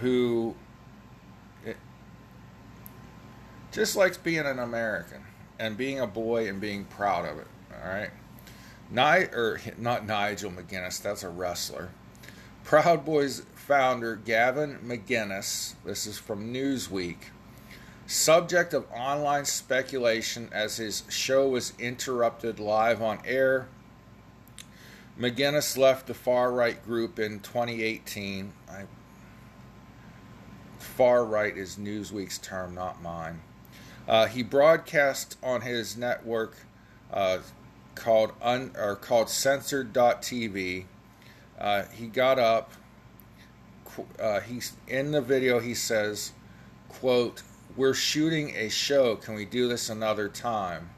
who 0.00 0.54
it, 1.64 1.76
just 3.70 3.96
likes 3.96 4.16
being 4.16 4.46
an 4.46 4.58
American 4.58 5.22
and 5.58 5.76
being 5.76 6.00
a 6.00 6.06
boy 6.06 6.48
and 6.48 6.60
being 6.60 6.84
proud 6.84 7.24
of 7.24 7.38
it. 7.38 7.46
All 7.72 7.88
right, 7.88 8.10
Ni- 8.90 9.34
or 9.34 9.60
not 9.78 10.06
Nigel 10.06 10.50
McGuinness, 10.50 11.00
that's 11.00 11.22
a 11.22 11.28
wrestler. 11.28 11.90
Proud 12.64 13.04
Boys 13.04 13.42
founder 13.54 14.16
Gavin 14.16 14.78
McInnes, 14.84 15.74
this 15.84 16.06
is 16.06 16.18
from 16.18 16.52
Newsweek, 16.52 17.16
subject 18.12 18.74
of 18.74 18.86
online 18.92 19.44
speculation 19.44 20.48
as 20.52 20.76
his 20.76 21.02
show 21.08 21.48
was 21.48 21.72
interrupted 21.78 22.60
live 22.60 23.00
on 23.00 23.18
air. 23.24 23.66
McGinnis 25.18 25.78
left 25.78 26.06
the 26.06 26.14
far 26.14 26.52
right 26.52 26.82
group 26.84 27.18
in 27.18 27.40
2018. 27.40 28.52
I, 28.70 28.82
far 30.78 31.24
right 31.24 31.56
is 31.56 31.76
Newsweek's 31.76 32.38
term, 32.38 32.74
not 32.74 33.02
mine. 33.02 33.40
Uh, 34.06 34.26
he 34.26 34.42
broadcast 34.42 35.38
on 35.42 35.62
his 35.62 35.96
network 35.96 36.56
uh, 37.12 37.38
called 37.94 38.32
un, 38.42 38.72
or 38.78 38.94
called 38.94 39.30
Censored.tv. 39.30 40.84
Uh, 41.58 41.84
he 41.92 42.06
got 42.08 42.38
up 42.38 42.72
uh, 44.18 44.40
he's 44.40 44.72
in 44.88 45.12
the 45.12 45.20
video. 45.20 45.60
He 45.60 45.74
says, 45.74 46.32
"quote 46.88 47.42
We're 47.76 47.94
shooting 47.94 48.50
a 48.56 48.68
show. 48.68 49.16
Can 49.16 49.34
we 49.34 49.44
do 49.44 49.68
this 49.68 49.88
another 49.88 50.28
time?" 50.28 50.90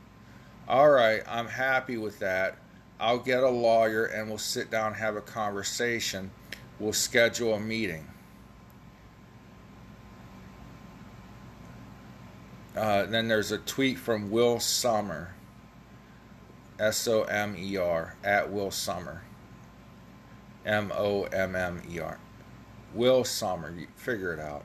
All 0.66 0.90
right, 0.90 1.22
I'm 1.28 1.46
happy 1.46 1.98
with 1.98 2.20
that. 2.20 2.56
I'll 2.98 3.18
get 3.18 3.42
a 3.42 3.50
lawyer 3.50 4.06
and 4.06 4.28
we'll 4.28 4.38
sit 4.38 4.70
down 4.70 4.94
have 4.94 5.16
a 5.16 5.20
conversation. 5.20 6.30
We'll 6.78 6.92
schedule 6.92 7.54
a 7.54 7.60
meeting. 7.60 8.06
Uh, 12.76 13.04
then 13.06 13.28
there's 13.28 13.52
a 13.52 13.58
tweet 13.58 13.98
from 13.98 14.30
Will 14.30 14.58
Sommer, 14.58 15.34
S 16.78 17.06
O 17.06 17.22
M 17.24 17.54
E 17.56 17.76
R, 17.76 18.16
at 18.24 18.50
Will 18.50 18.70
Sommer, 18.70 19.22
M 20.66 20.92
O 20.96 21.24
M 21.24 21.54
M 21.54 21.82
E 21.88 22.00
R. 22.00 22.18
Will 22.94 23.22
Sommer. 23.22 23.70
You 23.70 23.86
figure 23.96 24.32
it 24.32 24.40
out. 24.40 24.64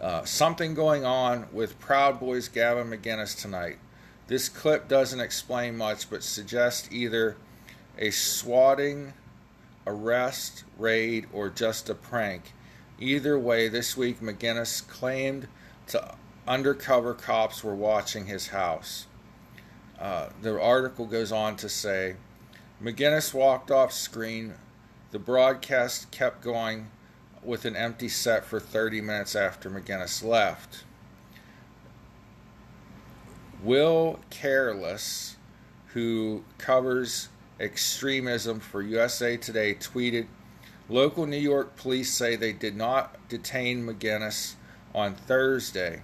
Uh, 0.00 0.24
something 0.24 0.72
going 0.72 1.04
on 1.04 1.46
with 1.52 1.78
Proud 1.78 2.18
Boys 2.18 2.48
Gavin 2.48 2.88
McGinnis 2.88 3.38
tonight. 3.38 3.78
This 4.28 4.48
clip 4.48 4.88
doesn't 4.88 5.20
explain 5.20 5.76
much, 5.76 6.08
but 6.08 6.22
suggests 6.22 6.88
either 6.90 7.36
a 7.98 8.10
swatting, 8.10 9.12
arrest, 9.86 10.64
raid, 10.78 11.26
or 11.32 11.50
just 11.50 11.90
a 11.90 11.94
prank. 11.94 12.54
Either 12.98 13.38
way, 13.38 13.68
this 13.68 13.96
week 13.96 14.20
McGinnis 14.20 14.86
claimed 14.88 15.48
to 15.88 16.14
undercover 16.48 17.12
cops 17.12 17.62
were 17.62 17.74
watching 17.74 18.26
his 18.26 18.48
house. 18.48 19.06
Uh, 19.98 20.30
the 20.40 20.58
article 20.58 21.04
goes 21.04 21.30
on 21.30 21.56
to 21.56 21.68
say 21.68 22.16
McGinnis 22.82 23.34
walked 23.34 23.70
off 23.70 23.92
screen. 23.92 24.54
The 25.10 25.18
broadcast 25.18 26.10
kept 26.10 26.40
going 26.42 26.86
with 27.42 27.64
an 27.64 27.76
empty 27.76 28.08
set 28.08 28.44
for 28.44 28.60
30 28.60 29.00
minutes 29.00 29.34
after 29.34 29.70
McGinnis 29.70 30.22
left. 30.22 30.84
Will 33.62 34.20
Carless, 34.30 35.36
who 35.88 36.44
covers 36.58 37.28
extremism 37.58 38.60
for 38.60 38.82
USA 38.82 39.36
Today, 39.36 39.74
tweeted 39.74 40.26
Local 40.88 41.26
New 41.26 41.36
York 41.36 41.76
police 41.76 42.12
say 42.12 42.36
they 42.36 42.52
did 42.52 42.76
not 42.76 43.28
detain 43.28 43.86
McGinnis 43.86 44.54
on 44.94 45.14
Thursday. 45.14 46.02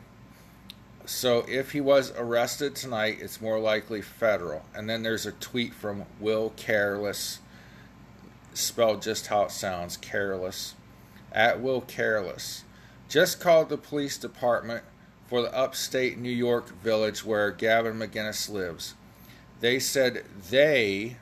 So 1.06 1.44
if 1.48 1.72
he 1.72 1.80
was 1.80 2.12
arrested 2.16 2.74
tonight, 2.74 3.18
it's 3.20 3.40
more 3.40 3.58
likely 3.58 4.02
federal. 4.02 4.64
And 4.74 4.88
then 4.88 5.02
there's 5.02 5.26
a 5.26 5.32
tweet 5.32 5.72
from 5.72 6.04
Will 6.20 6.52
Carless, 6.56 7.40
spelled 8.54 9.02
just 9.02 9.28
how 9.28 9.44
it 9.44 9.50
sounds 9.50 9.96
careless 9.96 10.74
at 11.36 11.60
Will 11.60 11.82
Carless. 11.82 12.64
Just 13.08 13.38
called 13.38 13.68
the 13.68 13.76
police 13.76 14.16
department 14.16 14.82
for 15.28 15.42
the 15.42 15.54
upstate 15.54 16.18
New 16.18 16.30
York 16.30 16.70
village 16.80 17.24
where 17.24 17.50
Gavin 17.50 17.98
McGinnis 17.98 18.48
lives. 18.48 18.94
They 19.60 19.78
said 19.78 20.24
they 20.50 21.16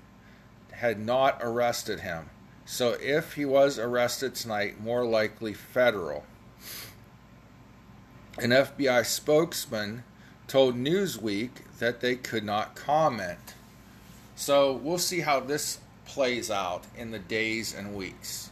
had 0.71 0.99
not 0.99 1.39
arrested 1.43 2.01
him. 2.01 2.31
So 2.65 2.97
if 3.01 3.35
he 3.35 3.45
was 3.45 3.79
arrested 3.79 4.35
tonight, 4.35 4.81
more 4.81 5.05
likely 5.05 5.53
federal. 5.53 6.25
An 8.39 8.51
FBI 8.51 9.05
spokesman 9.05 10.05
told 10.47 10.77
Newsweek 10.77 11.51
that 11.79 12.01
they 12.01 12.17
could 12.17 12.45
not 12.45 12.75
comment. 12.75 13.55
So 14.37 14.73
we'll 14.73 14.99
see 14.99 15.21
how 15.21 15.41
this 15.41 15.79
plays 16.07 16.51
out 16.51 16.85
in 16.97 17.11
the 17.11 17.19
days 17.19 17.75
and 17.75 17.95
weeks 17.95 18.51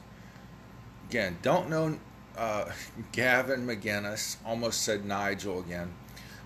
again, 1.13 1.37
don't 1.43 1.69
know 1.69 1.99
uh, 2.39 2.65
Gavin 3.13 3.67
McGinnis. 3.67 4.37
Almost 4.47 4.83
said 4.83 5.05
Nigel 5.05 5.61
again. 5.61 5.93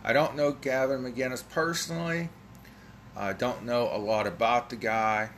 I 0.02 0.12
don't 0.12 0.34
know 0.34 0.52
Gavin 0.52 1.02
McGinnis 1.02 1.44
personally. 1.48 2.28
I 3.16 3.32
don't 3.32 3.64
know 3.64 3.88
a 3.92 3.98
lot 3.98 4.26
about 4.26 4.70
the 4.70 4.76
guy. 4.76 5.30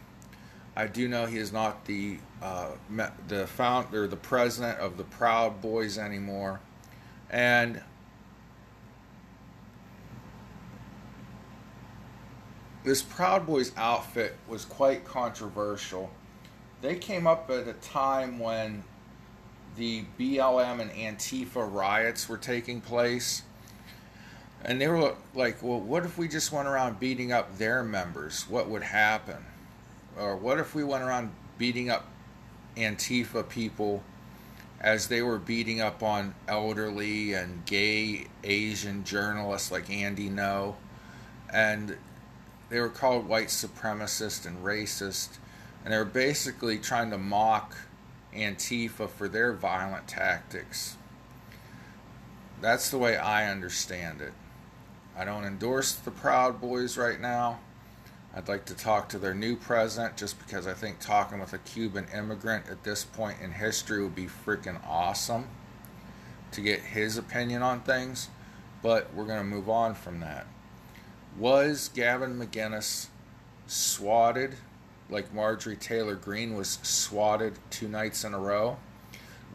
I 0.75 0.87
do 0.87 1.09
know 1.09 1.27
he 1.27 1.39
is 1.39 1.53
not 1.53 1.85
the 1.85 2.19
uh, 2.41 2.71
the 3.27 3.47
founder, 3.47 4.07
the 4.07 4.17
president 4.17 4.79
of 4.79 4.97
the 4.97 5.05
Proud 5.05 5.61
Boys 5.61 5.99
anymore, 5.99 6.61
and 7.31 7.83
this 12.85 13.03
Proud 13.03 13.45
Boys 13.47 13.73
outfit 13.77 14.37
was 14.49 14.65
quite 14.65 15.05
controversial. 15.05 16.11
They 16.81 16.95
came 16.95 17.27
up 17.27 17.51
at 17.51 17.67
a 17.67 17.73
time 17.75 18.39
when 18.39 18.85
the 19.79 20.05
BLM 20.19 20.81
and 20.81 20.91
Antifa 20.91 21.73
riots 21.73 22.29
were 22.29 22.37
taking 22.37 22.81
place. 22.81 23.43
And 24.65 24.81
they 24.81 24.89
were 24.89 25.15
like, 25.35 25.63
well, 25.63 25.81
what 25.81 26.05
if 26.05 26.19
we 26.19 26.27
just 26.27 26.53
went 26.53 26.67
around 26.67 26.99
beating 26.99 27.31
up 27.33 27.57
their 27.59 27.85
members? 27.85 28.43
What 28.49 28.69
would 28.69 28.83
happen? 28.83 29.45
Or 30.19 30.37
what 30.37 30.59
if 30.59 30.75
we 30.75 30.83
went 30.83 31.05
around 31.05 31.31
beating 31.59 31.91
up 31.91 32.07
Antifa 32.77 33.49
people 33.49 34.03
as 34.81 35.07
they 35.07 35.23
were 35.23 35.39
beating 35.39 35.81
up 35.81 36.03
on 36.03 36.35
elderly 36.49 37.35
and 37.35 37.65
gay 37.65 38.27
Asian 38.43 39.05
journalists 39.05 39.71
like 39.71 39.89
Andy 39.89 40.29
Ngo? 40.29 40.75
And 41.53 41.97
they 42.69 42.81
were 42.81 42.89
called 42.89 43.29
white 43.29 43.49
supremacist 43.49 44.45
and 44.45 44.65
racist. 44.65 45.39
And 45.85 45.95
they 45.95 45.99
were 45.99 46.05
basically 46.05 46.79
trying 46.79 47.11
to 47.11 47.19
mock 47.19 47.77
Antifa 48.39 49.09
for 49.09 49.29
their 49.29 49.53
violent 49.53 50.09
tactics. 50.09 50.97
That's 52.61 52.91
the 52.91 52.99
way 52.99 53.17
I 53.17 53.51
understand 53.51 54.21
it. 54.21 54.33
I 55.17 55.25
don't 55.25 55.45
endorse 55.45 55.93
the 55.95 56.11
Proud 56.11 56.61
Boys 56.61 56.97
right 56.97 57.21
now. 57.21 57.61
I'd 58.35 58.49
like 58.49 58.67
to 58.67 58.75
talk 58.75 59.09
to 59.09 59.19
their 59.19 59.35
new 59.35 59.57
president 59.57 60.17
just 60.17 60.39
because 60.39 60.67
I 60.67 60.75
think 60.75 61.01
talking 61.01 61.41
with 61.41 61.53
a 61.53 61.59
Cuban 61.59 62.07
immigrant 62.15 62.69
at 62.71 62.85
this 62.85 63.05
point 63.05 63.39
in 63.43 63.53
history 63.53 64.03
would 64.03 64.15
be 64.15 64.27
freaking 64.27 64.81
awesome 64.87 65.49
to 66.53 66.61
get 66.61 66.81
his 66.81 67.17
opinion 67.17 67.63
on 67.63 67.81
things. 67.81 68.29
But 68.83 69.13
we're 69.15 69.25
going 69.25 69.39
to 69.39 69.45
move 69.45 69.69
on 69.69 69.95
from 69.95 70.21
that. 70.21 70.47
Was 71.37 71.91
Gavin 71.93 72.39
McInnes 72.39 73.09
swatted 73.67 74.57
like 75.11 75.33
Marjorie 75.33 75.77
Taylor 75.77 76.15
Greene 76.15 76.55
was 76.55 76.79
swatted 76.83 77.55
two 77.71 77.89
nights 77.89 78.25
in 78.25 78.35
a 78.35 78.39
row? 78.39 78.77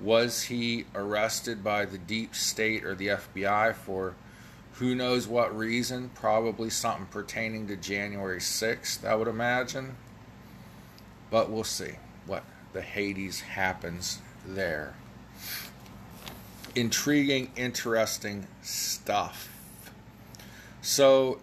Was 0.02 0.44
he 0.44 0.86
arrested 0.96 1.64
by 1.64 1.86
the 1.86 1.98
deep 1.98 2.36
state 2.36 2.84
or 2.84 2.96
the 2.96 3.08
FBI 3.08 3.76
for 3.76 4.16
who 4.74 4.96
knows 4.96 5.28
what 5.28 5.56
reason? 5.56 6.10
Probably 6.16 6.70
something 6.70 7.06
pertaining 7.06 7.68
to 7.68 7.76
January 7.76 8.40
6th, 8.40 9.06
I 9.06 9.16
would 9.16 9.28
imagine. 9.28 9.96
But 11.30 11.52
we'll 11.52 11.64
see 11.64 11.94
what 12.26 12.44
the 12.74 12.82
Hades 12.82 13.42
happens 13.42 14.20
there. 14.46 14.96
Intriguing, 16.76 17.52
interesting 17.56 18.48
stuff. 18.64 19.50
So 20.82 21.40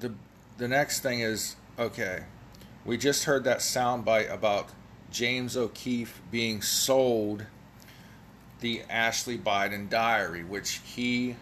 the 0.00 0.14
the 0.56 0.66
next 0.66 1.00
thing 1.00 1.20
is 1.20 1.56
okay 1.78 2.24
we 2.86 2.96
just 2.96 3.24
heard 3.24 3.42
that 3.44 3.58
soundbite 3.58 4.32
about 4.32 4.68
James 5.10 5.56
O'Keefe 5.56 6.22
being 6.30 6.62
sold 6.62 7.44
the 8.60 8.82
Ashley 8.88 9.36
Biden 9.36 9.90
diary, 9.90 10.44
which 10.44 10.80
he 10.84 11.36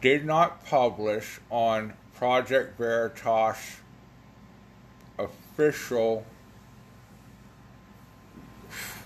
did 0.00 0.24
not 0.24 0.64
publish 0.64 1.40
on 1.50 1.92
Project 2.14 2.78
Veritas 2.78 3.76
official 5.18 6.24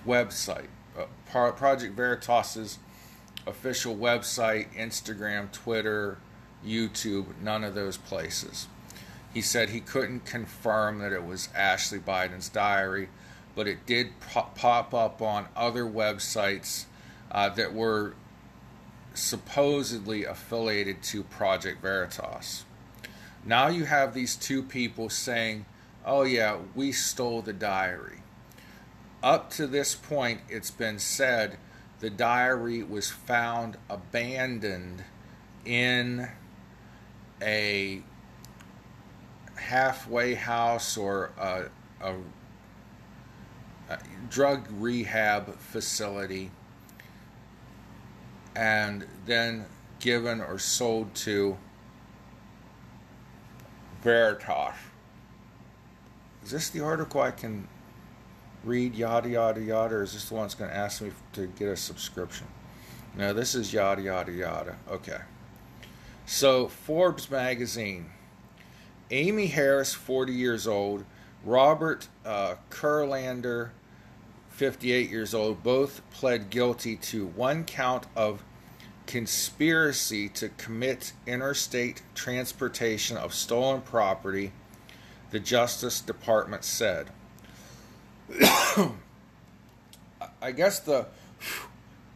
website. 0.07 0.68
Uh, 0.96 1.51
Project 1.53 1.94
Veritas's 1.96 2.79
official 3.46 3.96
website, 3.96 4.72
Instagram, 4.77 5.51
Twitter, 5.51 6.18
YouTube, 6.64 7.27
none 7.42 7.64
of 7.64 7.74
those 7.74 7.96
places. 7.96 8.68
He 9.32 9.42
said 9.42 9.70
he 9.70 9.80
couldn't 9.80 10.24
confirm 10.24 10.98
that 11.00 11.12
it 11.12 11.24
was 11.24 11.48
Ashley 11.54 11.98
Biden's 11.98 12.48
diary, 12.48 13.08
but 13.54 13.68
it 13.68 13.86
did 13.86 14.18
pop 14.20 14.94
up 14.94 15.20
on 15.20 15.48
other 15.54 15.84
websites 15.84 16.86
uh, 17.30 17.48
that 17.50 17.74
were 17.74 18.14
supposedly 19.14 20.24
affiliated 20.24 21.02
to 21.02 21.22
Project 21.24 21.82
Veritas. 21.82 22.64
Now 23.44 23.68
you 23.68 23.84
have 23.84 24.14
these 24.14 24.36
two 24.36 24.62
people 24.62 25.10
saying, 25.10 25.66
oh, 26.04 26.22
yeah, 26.22 26.58
we 26.74 26.92
stole 26.92 27.42
the 27.42 27.52
diary. 27.52 28.22
Up 29.22 29.50
to 29.50 29.66
this 29.66 29.94
point, 29.94 30.40
it's 30.48 30.70
been 30.70 30.98
said 30.98 31.58
the 32.00 32.10
diary 32.10 32.82
was 32.82 33.10
found 33.10 33.76
abandoned 33.90 35.04
in 35.64 36.28
a 37.42 38.02
halfway 39.59 40.35
house 40.35 40.97
or 40.97 41.33
a, 41.38 41.64
a, 42.01 42.14
a 43.90 43.99
drug 44.31 44.66
rehab 44.79 45.55
facility 45.59 46.51
and 48.55 49.07
then 49.27 49.66
given 50.01 50.40
or 50.40 50.59
sold 50.59 51.14
to 51.14 51.57
Veritas. 54.03 54.75
Is 56.44 56.51
this 56.51 56.71
the 56.71 56.81
article 56.81 57.21
I 57.21 57.31
can 57.31 57.68
read 58.64 58.94
yada 58.94 59.29
yada 59.29 59.61
yada, 59.61 59.97
or 59.97 60.03
is 60.03 60.12
this 60.12 60.29
the 60.29 60.35
one 60.35 60.44
that's 60.44 60.55
going 60.55 60.71
to 60.71 60.77
ask 60.77 61.03
me 61.03 61.11
to 61.33 61.47
get 61.47 61.68
a 61.68 61.77
subscription? 61.77 62.47
No, 63.16 63.33
this 63.33 63.55
is 63.55 63.73
yada 63.73 64.03
yada 64.03 64.33
yada. 64.33 64.77
Okay. 64.90 65.18
So, 66.27 66.68
Forbes 66.68 67.31
magazine 67.31 68.11
Amy 69.11 69.47
Harris, 69.47 69.94
40 69.94 70.33
years 70.33 70.66
old, 70.66 71.05
Robert 71.44 72.09
uh, 72.25 72.57
Kurlander, 72.71 73.71
58 74.51 75.09
years 75.09 75.35
old, 75.35 75.62
both 75.62 76.03
pled 76.11 76.51
guilty 76.51 76.97
to 76.97 77.27
one 77.27 77.64
count 77.64 78.07
of 78.14 78.42
conspiracy 79.07 80.29
to 80.29 80.51
commit 80.51 81.12
interstate 81.27 82.03
transportation 82.14 83.16
of 83.16 83.33
stolen 83.33 83.81
property, 83.81 84.53
the 85.31 85.40
Justice 85.40 86.01
Department 86.01 86.64
said. 86.64 87.07
I 90.42 90.53
guess 90.53 90.81
the 90.81 91.07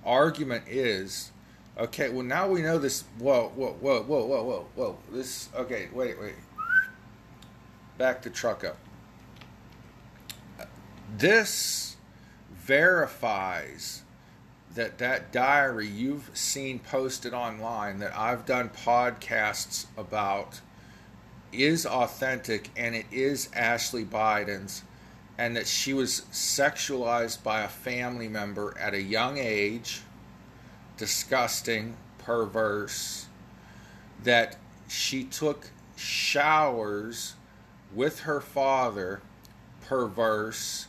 argument 0.05 0.65
is 0.69 1.31
okay, 1.79 2.11
well, 2.11 2.25
now 2.25 2.49
we 2.49 2.61
know 2.61 2.79
this. 2.79 3.05
Whoa, 3.19 3.51
whoa, 3.55 3.73
whoa, 3.81 4.03
whoa, 4.03 4.27
whoa, 4.27 4.45
whoa, 4.45 4.67
whoa. 4.75 4.99
This, 5.11 5.49
okay, 5.55 5.89
wait, 5.95 6.21
wait 6.21 6.35
back 8.03 8.21
the 8.23 8.31
truck 8.31 8.65
up. 8.65 8.79
This 11.17 11.95
verifies 12.53 14.03
that 14.75 14.99
that 14.99 15.31
diary 15.31 15.87
you've 15.87 16.29
seen 16.35 16.81
posted 16.81 17.33
online 17.33 18.01
that 18.01 18.13
I've 18.19 18.45
done 18.45 18.71
podcasts 18.71 19.87
about 19.97 20.63
is 21.53 21.87
authentic 21.87 22.71
and 22.77 22.97
it 22.97 23.07
is 23.13 23.49
Ashley 23.55 24.05
Biden's 24.05 24.83
and 25.39 25.55
that 25.55 25.69
she 25.69 25.95
was 25.95 26.23
sexualized 26.33 27.45
by 27.45 27.61
a 27.61 27.69
family 27.69 28.27
member 28.27 28.77
at 28.81 28.95
a 28.95 29.01
young 29.01 29.39
age 29.39 30.01
disgusting 30.97 31.95
perverse 32.19 33.29
that 34.25 34.57
she 34.89 35.23
took 35.23 35.71
showers 35.95 37.35
with 37.95 38.21
her 38.21 38.41
father, 38.41 39.23
perverse, 39.87 40.87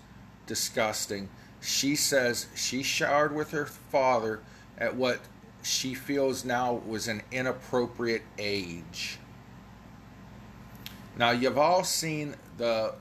disgusting. 0.48 1.30
She 1.62 1.96
says 1.96 2.48
she 2.56 2.84
showered 2.84 3.34
with 3.34 3.52
her 3.52 3.66
father 3.66 4.42
at 4.78 4.96
what 4.96 5.20
she 5.62 5.94
feels 5.94 6.44
now 6.44 6.82
was 6.86 7.08
an 7.08 7.22
inappropriate 7.32 8.24
age. 8.38 9.18
Now, 11.18 11.32
you've 11.32 11.58
all 11.58 11.84
seen 11.84 12.36
the 12.58 12.96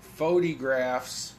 photographs. 0.00 1.34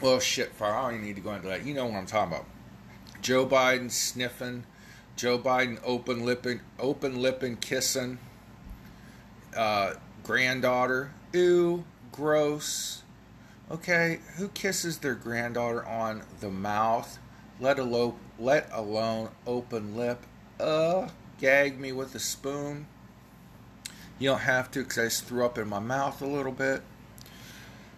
Well, 0.00 0.18
shit, 0.18 0.52
fire. 0.52 0.74
I 0.74 0.82
don't 0.82 0.94
even 0.94 1.06
need 1.06 1.16
to 1.16 1.22
go 1.22 1.32
into 1.32 1.48
that. 1.48 1.64
You 1.64 1.74
know 1.74 1.86
what 1.86 1.94
I'm 1.94 2.06
talking 2.06 2.34
about. 2.34 2.46
Joe 3.20 3.46
Biden 3.46 3.90
sniffing 3.90 4.64
Joe 5.22 5.38
Biden 5.38 5.78
open 5.84 6.26
lipping, 6.26 6.62
open 6.80 7.22
lipping, 7.22 7.58
kissing 7.58 8.18
uh, 9.56 9.94
granddaughter. 10.24 11.12
Ew, 11.32 11.84
gross. 12.10 13.04
Okay, 13.70 14.18
who 14.34 14.48
kisses 14.48 14.98
their 14.98 15.14
granddaughter 15.14 15.86
on 15.86 16.24
the 16.40 16.50
mouth? 16.50 17.20
let 17.60 17.78
alone 17.78 18.16
let 18.36 18.68
alone 18.72 19.28
open 19.46 19.96
lip. 19.96 20.26
Uh, 20.58 21.06
gag 21.38 21.78
me 21.78 21.92
with 21.92 22.16
a 22.16 22.18
spoon. 22.18 22.88
You 24.18 24.30
don't 24.30 24.40
have 24.40 24.72
to 24.72 24.80
because 24.80 24.98
I 24.98 25.04
just 25.04 25.26
threw 25.26 25.46
up 25.46 25.56
in 25.56 25.68
my 25.68 25.78
mouth 25.78 26.20
a 26.20 26.26
little 26.26 26.50
bit. 26.50 26.82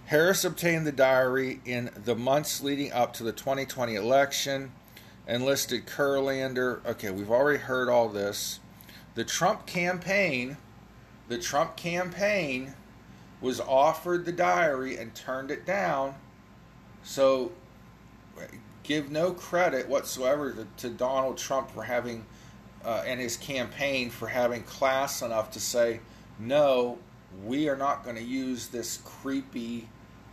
Harris 0.04 0.44
obtained 0.44 0.86
the 0.86 0.92
diary 0.92 1.62
in 1.64 1.88
the 2.04 2.14
months 2.14 2.62
leading 2.62 2.92
up 2.92 3.14
to 3.14 3.22
the 3.24 3.32
2020 3.32 3.94
election, 3.94 4.72
enlisted 5.26 5.86
Kurlander. 5.86 6.84
Okay, 6.86 7.10
we've 7.10 7.30
already 7.30 7.58
heard 7.58 7.88
all 7.88 8.08
this. 8.08 8.60
The 9.14 9.24
Trump 9.24 9.66
campaign, 9.66 10.56
the 11.28 11.38
Trump 11.38 11.76
campaign 11.76 12.74
was 13.40 13.60
offered 13.60 14.24
the 14.24 14.32
diary 14.32 14.96
and 14.96 15.14
turned 15.14 15.50
it 15.50 15.66
down. 15.66 16.14
So 17.02 17.52
give 18.82 19.10
no 19.10 19.32
credit 19.32 19.88
whatsoever 19.88 20.52
to, 20.52 20.66
to 20.78 20.88
Donald 20.90 21.38
Trump 21.38 21.70
for 21.70 21.82
having 21.82 22.24
uh, 22.84 23.02
and 23.06 23.18
his 23.18 23.36
campaign 23.36 24.10
for 24.10 24.28
having 24.28 24.62
class 24.62 25.22
enough 25.22 25.50
to 25.52 25.60
say, 25.60 26.00
no, 26.38 26.98
we 27.44 27.68
are 27.68 27.76
not 27.76 28.04
going 28.04 28.16
to 28.16 28.22
use 28.22 28.68
this 28.68 28.98
creepy 29.04 29.88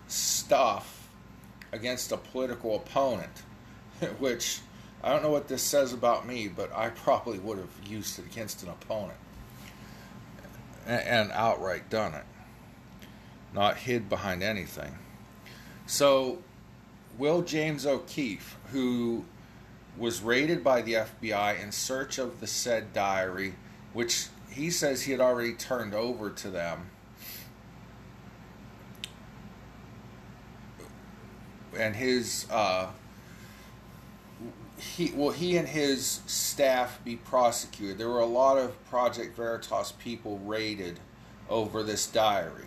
stuff 0.08 1.10
against 1.72 2.12
a 2.12 2.18
political 2.18 2.76
opponent, 2.76 3.44
which 4.20 4.60
I 5.04 5.10
don't 5.10 5.24
know 5.24 5.32
what 5.32 5.48
this 5.48 5.64
says 5.64 5.94
about 5.94 6.28
me, 6.28 6.48
but 6.48 6.72
I 6.76 6.90
probably 6.90 7.40
would 7.40 7.58
have 7.58 7.70
used 7.86 8.20
it 8.20 8.26
against 8.26 8.64
an 8.64 8.70
opponent 8.70 9.18
and, 10.86 11.02
and 11.02 11.32
outright 11.32 11.90
done 11.90 12.14
it, 12.14 12.26
not 13.54 13.78
hid 13.78 14.10
behind 14.10 14.44
anything. 14.44 14.98
So, 15.88 16.40
Will 17.18 17.42
James 17.42 17.86
O'Keefe, 17.86 18.58
who 18.72 19.26
was 19.98 20.22
raided 20.22 20.64
by 20.64 20.82
the 20.82 20.94
FBI 20.94 21.62
in 21.62 21.72
search 21.72 22.18
of 22.18 22.40
the 22.40 22.48
said 22.48 22.94
diary, 22.94 23.56
which 23.94 24.28
he 24.50 24.70
says 24.70 25.04
he 25.04 25.12
had 25.12 25.22
already 25.22 25.54
turned 25.54 25.94
over 25.94 26.30
to 26.30 26.50
them. 26.50 26.90
And 31.78 31.96
his, 31.96 32.48
uh, 32.50 32.88
he, 34.82 35.12
well, 35.16 35.30
he 35.30 35.58
and 35.58 35.68
his 35.68 36.22
staff 36.26 37.04
be 37.06 37.16
prosecuted. 37.16 37.98
There 38.00 38.10
were 38.10 38.20
a 38.20 38.26
lot 38.26 38.58
of 38.58 38.84
Project 38.90 39.38
Veritas 39.38 39.92
people 39.92 40.40
raided 40.40 41.00
over 41.50 41.84
this 41.84 42.08
diary. 42.08 42.66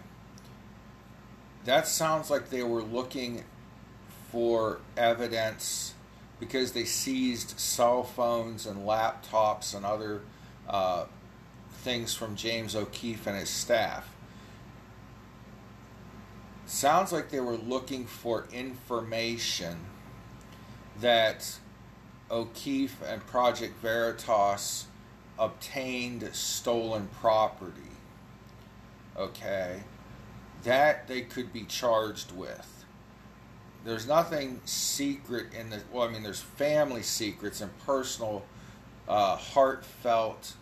That 1.65 1.89
sounds 1.89 2.31
like 2.31 2.51
they 2.51 2.63
were 2.63 2.83
looking 2.83 3.43
for 4.31 4.79
evidence 4.97 5.95
because 6.39 6.73
they 6.73 6.85
seized 6.85 7.59
cell 7.59 8.05
phones 8.05 8.67
and 8.67 8.87
laptops 8.87 9.75
and 9.75 9.85
other 9.85 10.23
uh, 10.69 11.07
things 11.73 12.15
from 12.15 12.37
James 12.37 12.77
O'Keefe 12.77 13.27
and 13.27 13.37
his 13.37 13.51
staff. 13.51 14.09
Sounds 16.67 17.13
like 17.13 17.31
they 17.31 17.41
were 17.41 17.57
looking 17.57 18.07
for 18.07 18.47
information 18.53 19.79
that 21.01 21.59
O'Keefe 22.31 23.03
and 23.07 23.25
Project 23.27 23.81
Veritas 23.81 24.87
obtained 25.39 26.29
stolen 26.33 27.09
property. 27.21 27.81
Okay. 29.17 29.83
That 30.63 31.09
they 31.09 31.23
could 31.23 31.53
be 31.53 31.65
charged 31.65 32.33
with 32.33 32.75
there's 33.85 34.07
nothing 34.07 34.61
secret 34.65 35.53
in 35.53 35.71
the 35.71 35.81
well 35.93 36.09
i 36.09 36.11
mean 36.11 36.23
there's 36.23 36.41
family 36.41 37.03
secrets 37.03 37.61
and 37.61 37.71
personal 37.81 38.45
uh, 39.09 39.37
heartfelt 39.37 40.55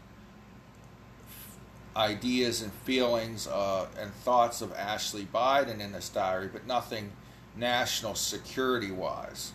ideas 1.97 2.63
and 2.63 2.73
feelings 2.73 3.47
uh, 3.47 3.87
and 4.01 4.13
thoughts 4.13 4.61
of 4.61 4.73
ashley 4.73 5.27
biden 5.33 5.81
in 5.81 5.93
this 5.93 6.09
diary 6.09 6.49
but 6.53 6.67
nothing 6.67 7.13
national 7.57 8.15
security 8.15 8.91
wise 8.91 9.53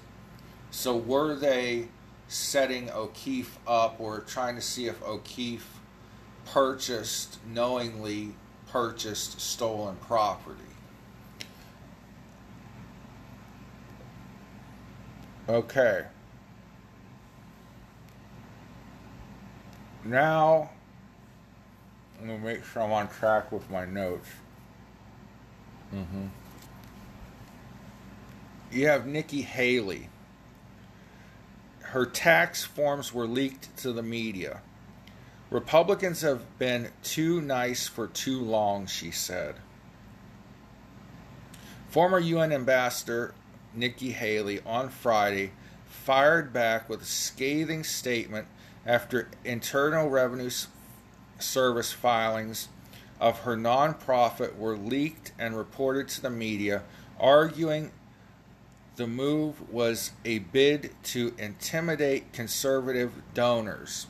so 0.71 0.95
were 0.95 1.35
they 1.35 1.87
setting 2.27 2.89
o'keefe 2.91 3.57
up 3.67 3.99
or 3.99 4.19
trying 4.21 4.55
to 4.55 4.61
see 4.61 4.87
if 4.87 5.01
o'keefe 5.03 5.79
purchased 6.45 7.37
knowingly 7.45 8.33
purchased 8.67 9.39
stolen 9.39 9.95
property 9.97 10.63
Okay. 15.49 16.03
Now, 20.03 20.69
I'm 22.19 22.27
going 22.27 22.39
to 22.39 22.45
make 22.45 22.65
sure 22.65 22.81
I'm 22.81 22.91
on 22.91 23.07
track 23.07 23.51
with 23.51 23.69
my 23.69 23.85
notes. 23.85 24.27
Mm-hmm. 25.93 26.25
You 28.71 28.87
have 28.87 29.05
Nikki 29.07 29.41
Haley. 29.41 30.09
Her 31.91 32.05
tax 32.05 32.63
forms 32.65 33.13
were 33.13 33.27
leaked 33.27 33.75
to 33.77 33.93
the 33.93 34.03
media. 34.03 34.61
Republicans 35.49 36.21
have 36.21 36.59
been 36.59 36.89
too 37.01 37.39
nice 37.39 37.87
for 37.87 38.07
too 38.07 38.41
long, 38.41 38.85
she 38.85 39.11
said. 39.11 39.55
Former 41.87 42.19
UN 42.19 42.51
ambassador 42.51 43.33
Nikki 43.73 44.11
Haley 44.11 44.59
on 44.65 44.89
Friday 44.89 45.51
fired 45.85 46.51
back 46.51 46.89
with 46.89 47.01
a 47.01 47.05
scathing 47.05 47.83
statement 47.83 48.47
after 48.85 49.29
Internal 49.45 50.09
Revenue 50.09 50.49
Service 51.39 51.93
filings 51.93 52.67
of 53.19 53.39
her 53.39 53.55
nonprofit 53.55 54.57
were 54.57 54.75
leaked 54.75 55.31
and 55.39 55.57
reported 55.57 56.09
to 56.09 56.21
the 56.21 56.29
media, 56.29 56.83
arguing 57.19 57.91
the 58.97 59.07
move 59.07 59.71
was 59.71 60.11
a 60.25 60.39
bid 60.39 60.89
to 61.03 61.33
intimidate 61.37 62.33
conservative 62.33 63.13
donors. 63.35 64.07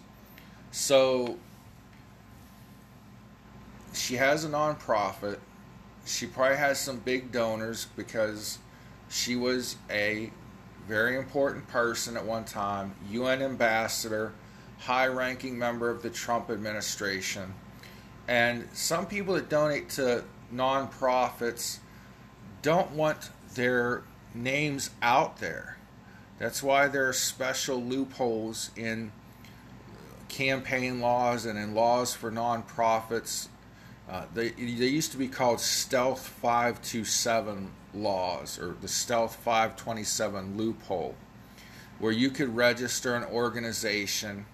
So 0.71 1.37
she 3.93 4.15
has 4.15 4.45
a 4.45 4.49
nonprofit. 4.49 5.39
She 6.05 6.25
probably 6.25 6.55
has 6.55 6.79
some 6.79 6.99
big 6.99 7.33
donors 7.33 7.87
because 7.97 8.59
she 9.09 9.35
was 9.35 9.75
a 9.89 10.31
very 10.87 11.17
important 11.17 11.67
person 11.67 12.15
at 12.15 12.23
one 12.23 12.45
time, 12.45 12.95
UN 13.09 13.41
ambassador, 13.41 14.31
high 14.79 15.07
ranking 15.07 15.59
member 15.59 15.89
of 15.89 16.01
the 16.01 16.09
Trump 16.09 16.49
administration. 16.49 17.53
And 18.29 18.69
some 18.71 19.05
people 19.05 19.33
that 19.33 19.49
donate 19.49 19.89
to 19.91 20.23
nonprofits 20.53 21.79
don't 22.61 22.91
want 22.91 23.31
their 23.53 24.03
names 24.43 24.89
out 25.01 25.37
there. 25.37 25.77
That's 26.39 26.61
why 26.61 26.87
there 26.87 27.07
are 27.07 27.13
special 27.13 27.81
loopholes 27.83 28.71
in 28.75 29.11
campaign 30.29 30.99
laws 30.99 31.45
and 31.45 31.57
in 31.57 31.73
laws 31.73 32.13
for 32.13 32.31
nonprofits. 32.31 33.47
Uh, 34.09 34.25
they, 34.33 34.49
they 34.49 34.87
used 34.87 35.11
to 35.11 35.17
be 35.17 35.27
called 35.27 35.59
Stealth 35.59 36.27
527 36.27 37.71
laws 37.93 38.59
or 38.59 38.75
the 38.81 38.87
Stealth 38.87 39.35
527 39.37 40.55
loophole, 40.55 41.15
where 41.99 42.11
you 42.11 42.29
could 42.29 42.55
register 42.55 43.15
an 43.15 43.23
organization 43.25 44.45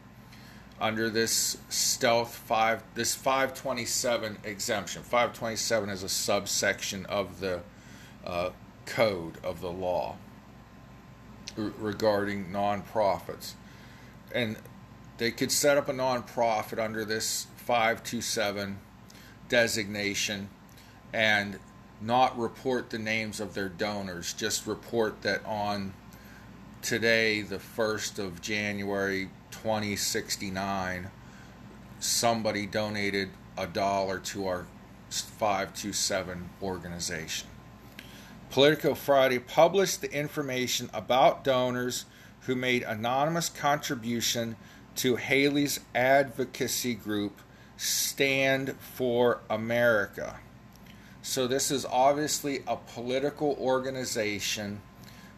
under 0.80 1.10
this 1.10 1.58
Stealth 1.69 2.36
5 2.36 2.84
this 2.96 3.13
527 3.15 4.38
exemption. 4.43 5.04
527 5.04 5.89
is 5.89 6.04
a 6.04 6.10
subsection 6.10 7.06
of 7.08 7.39
the 7.39 7.62
uh, 8.26 8.50
code 8.86 9.36
of 9.43 9.62
the 9.62 9.72
law 9.72 10.15
regarding 11.56 12.48
nonprofits. 12.48 13.54
And 14.34 14.58
they 15.17 15.32
could 15.32 15.52
set 15.52 15.78
up 15.78 15.89
a 15.89 15.93
nonprofit 15.93 16.84
under 16.84 17.06
this 17.06 17.48
527 17.58 18.80
designation 19.48 20.50
and 21.13 21.60
not 22.02 22.38
report 22.38 22.89
the 22.89 22.98
names 23.00 23.39
of 23.39 23.54
their 23.54 23.69
donors, 23.69 24.34
just 24.34 24.67
report 24.67 25.22
that 25.22 25.46
on 25.46 25.93
today, 26.82 27.41
the 27.41 27.58
1st 27.58 28.19
of 28.19 28.41
January 28.41 29.30
2069, 29.52 31.10
somebody 32.00 32.65
donated 32.65 33.30
a 33.58 33.65
dollar 33.65 34.19
to 34.19 34.48
our 34.48 34.65
527 35.10 36.50
organization. 36.62 37.48
Politico 38.53 38.93
Friday 38.93 39.39
published 39.39 40.01
the 40.01 40.13
information 40.13 40.87
about 40.93 41.43
donors 41.43 42.05
who 42.41 42.53
made 42.53 42.83
anonymous 42.83 43.49
contribution 43.49 44.55
to 44.97 45.15
Haley's 45.15 45.79
advocacy 45.95 46.93
group 46.93 47.41
Stand 47.77 48.75
for 48.79 49.41
America. 49.49 50.35
So, 51.23 51.47
this 51.47 51.71
is 51.71 51.83
obviously 51.83 52.61
a 52.67 52.75
political 52.75 53.57
organization 53.59 54.83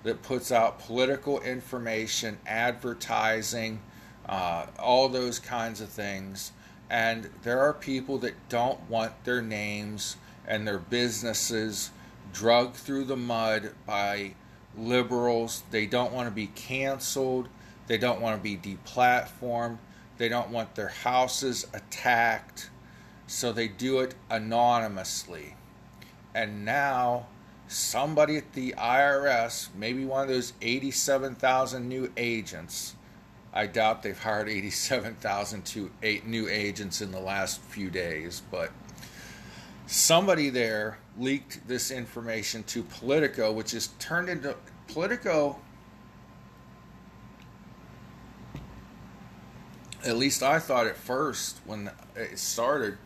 that 0.03 0.21
puts 0.21 0.51
out 0.51 0.79
political 0.79 1.39
information, 1.39 2.37
advertising, 2.45 3.79
uh, 4.27 4.65
all 4.77 5.07
those 5.07 5.39
kinds 5.39 5.79
of 5.79 5.87
things. 5.87 6.51
And 6.89 7.29
there 7.43 7.61
are 7.61 7.71
people 7.71 8.17
that 8.17 8.49
don't 8.49 8.89
want 8.89 9.23
their 9.23 9.41
names 9.41 10.17
and 10.45 10.67
their 10.67 10.79
businesses 10.79 11.91
drugged 12.35 12.75
through 12.75 13.05
the 13.05 13.15
mud 13.15 13.71
by 13.85 14.35
liberals. 14.77 15.63
They 15.71 15.85
don't 15.85 16.11
want 16.11 16.27
to 16.27 16.35
be 16.35 16.47
canceled. 16.47 17.47
They 17.87 17.97
don't 17.97 18.19
want 18.19 18.37
to 18.37 18.43
be 18.43 18.57
deplatformed. 18.57 19.77
They 20.17 20.27
don't 20.27 20.49
want 20.49 20.75
their 20.75 20.89
houses 20.89 21.65
attacked. 21.73 22.69
So 23.25 23.53
they 23.53 23.69
do 23.69 23.99
it 23.99 24.15
anonymously. 24.29 25.55
And 26.33 26.65
now 26.65 27.27
somebody 27.69 28.35
at 28.35 28.51
the 28.51 28.73
IRS, 28.77 29.69
maybe 29.73 30.03
one 30.03 30.23
of 30.23 30.27
those 30.27 30.51
87,000 30.61 31.87
new 31.87 32.11
agents, 32.17 32.95
I 33.53 33.67
doubt 33.67 34.03
they've 34.03 34.19
hired 34.19 34.49
87,000 34.49 35.65
to 35.67 35.89
eight 36.03 36.27
new 36.27 36.49
agents 36.49 36.99
in 37.01 37.11
the 37.11 37.21
last 37.21 37.61
few 37.61 37.89
days, 37.89 38.41
but 38.51 38.71
somebody 39.87 40.49
there 40.49 40.97
leaked 41.17 41.67
this 41.67 41.91
information 41.91 42.63
to 42.63 42.83
Politico, 42.83 43.51
which 43.51 43.73
is 43.73 43.89
turned 43.99 44.29
into 44.29 44.55
Politico. 44.87 45.59
At 50.05 50.17
least 50.17 50.43
I 50.43 50.59
thought 50.59 50.87
at 50.87 50.97
first 50.97 51.59
when 51.65 51.89
it 52.15 52.37
started 52.37 52.97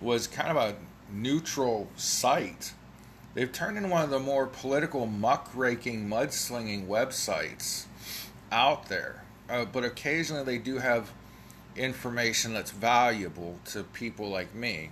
was 0.00 0.26
kind 0.26 0.50
of 0.50 0.56
a 0.56 0.76
neutral 1.12 1.88
site. 1.96 2.72
They've 3.34 3.52
turned 3.52 3.76
into 3.76 3.88
one 3.88 4.02
of 4.02 4.10
the 4.10 4.18
more 4.18 4.46
political 4.46 5.06
muckraking, 5.06 6.08
mudslinging 6.08 6.86
websites 6.86 7.84
out 8.50 8.88
there. 8.88 9.24
Uh, 9.48 9.64
but 9.64 9.84
occasionally 9.84 10.44
they 10.44 10.58
do 10.58 10.78
have 10.78 11.10
information 11.76 12.52
that's 12.52 12.70
valuable 12.70 13.58
to 13.66 13.82
people 13.84 14.28
like 14.28 14.54
me. 14.54 14.90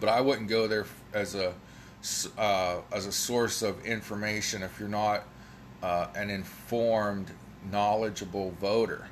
But 0.00 0.08
I 0.08 0.20
wouldn't 0.20 0.48
go 0.48 0.66
there 0.66 0.86
as 1.12 1.34
a 1.34 1.54
uh, 2.38 2.80
as 2.92 3.06
a 3.06 3.12
source 3.12 3.60
of 3.60 3.84
information 3.84 4.62
if 4.62 4.80
you're 4.80 4.88
not 4.88 5.24
uh, 5.82 6.06
an 6.14 6.30
informed, 6.30 7.30
knowledgeable 7.70 8.52
voter. 8.52 9.06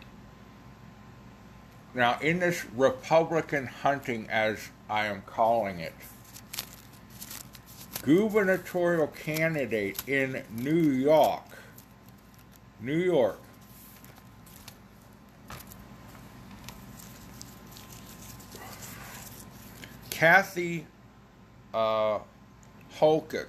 Now, 1.95 2.19
in 2.21 2.39
this 2.39 2.65
Republican 2.75 3.67
hunting, 3.67 4.29
as 4.31 4.69
I 4.89 5.07
am 5.07 5.23
calling 5.27 5.81
it, 5.81 5.95
gubernatorial 8.03 9.09
candidate 9.09 10.03
in 10.07 10.43
New 10.51 10.91
York, 10.91 11.45
New 12.81 12.97
York, 12.97 13.41
Kathy 20.19 20.85
uh, 21.73 22.19
Holkich, 22.99 23.47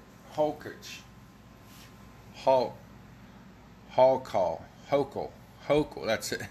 Hol, 2.36 2.77
Holcall, 3.95 4.62
Hochul, 4.91 5.32
Hochul, 5.67 6.05
that's 6.05 6.32
it. 6.32 6.43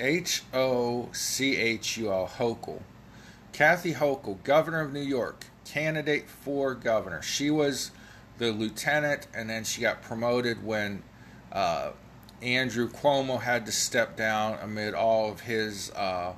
H 0.00 0.42
O 0.52 1.10
C 1.12 1.54
H 1.54 1.96
U 1.98 2.10
L, 2.10 2.26
Hochul. 2.26 2.82
Kathy 3.52 3.94
Hochul, 3.94 4.42
governor 4.42 4.80
of 4.80 4.92
New 4.92 4.98
York, 4.98 5.44
candidate 5.64 6.28
for 6.28 6.74
governor. 6.74 7.22
She 7.22 7.52
was 7.52 7.92
the 8.38 8.50
lieutenant, 8.50 9.28
and 9.32 9.48
then 9.48 9.62
she 9.62 9.80
got 9.80 10.02
promoted 10.02 10.64
when 10.64 11.04
uh, 11.52 11.92
Andrew 12.42 12.90
Cuomo 12.90 13.40
had 13.40 13.64
to 13.66 13.72
step 13.72 14.16
down 14.16 14.58
amid 14.60 14.94
all 14.94 15.30
of 15.30 15.42
his 15.42 15.92
uh, 15.92 16.32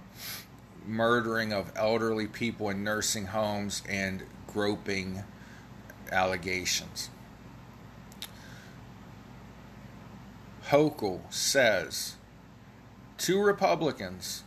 murdering 0.90 1.52
of 1.52 1.72
elderly 1.76 2.26
people 2.26 2.68
in 2.68 2.82
nursing 2.82 3.26
homes 3.26 3.82
and 3.88 4.24
groping 4.46 5.22
allegations. 6.10 7.08
Hochul 10.68 11.20
says 11.32 12.16
two 13.18 13.40
Republicans 13.40 14.42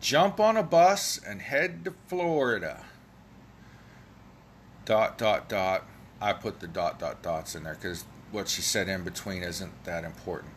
jump 0.00 0.38
on 0.38 0.56
a 0.56 0.62
bus 0.62 1.18
and 1.26 1.40
head 1.40 1.84
to 1.84 1.94
Florida. 2.06 2.84
Dot, 4.84 5.18
dot, 5.18 5.48
dot. 5.48 5.84
I 6.20 6.32
put 6.32 6.60
the 6.60 6.66
dot, 6.66 6.98
dot, 6.98 7.22
dots 7.22 7.54
in 7.54 7.64
there 7.64 7.74
because 7.74 8.04
what 8.32 8.48
she 8.48 8.62
said 8.62 8.88
in 8.88 9.04
between 9.04 9.42
isn't 9.42 9.84
that 9.84 10.04
important. 10.04 10.52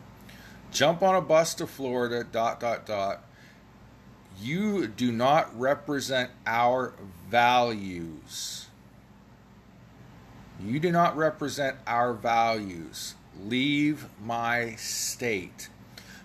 Jump 0.70 1.02
on 1.02 1.14
a 1.14 1.20
bus 1.20 1.54
to 1.54 1.66
Florida, 1.66 2.24
dot, 2.24 2.60
dot, 2.60 2.86
dot 2.86 3.24
you 4.40 4.86
do 4.88 5.12
not 5.12 5.58
represent 5.58 6.30
our 6.46 6.94
values. 7.30 8.68
You 10.64 10.78
do 10.78 10.92
not 10.92 11.16
represent 11.16 11.76
our 11.86 12.12
values. 12.12 13.14
Leave 13.44 14.06
my 14.24 14.74
state. 14.76 15.68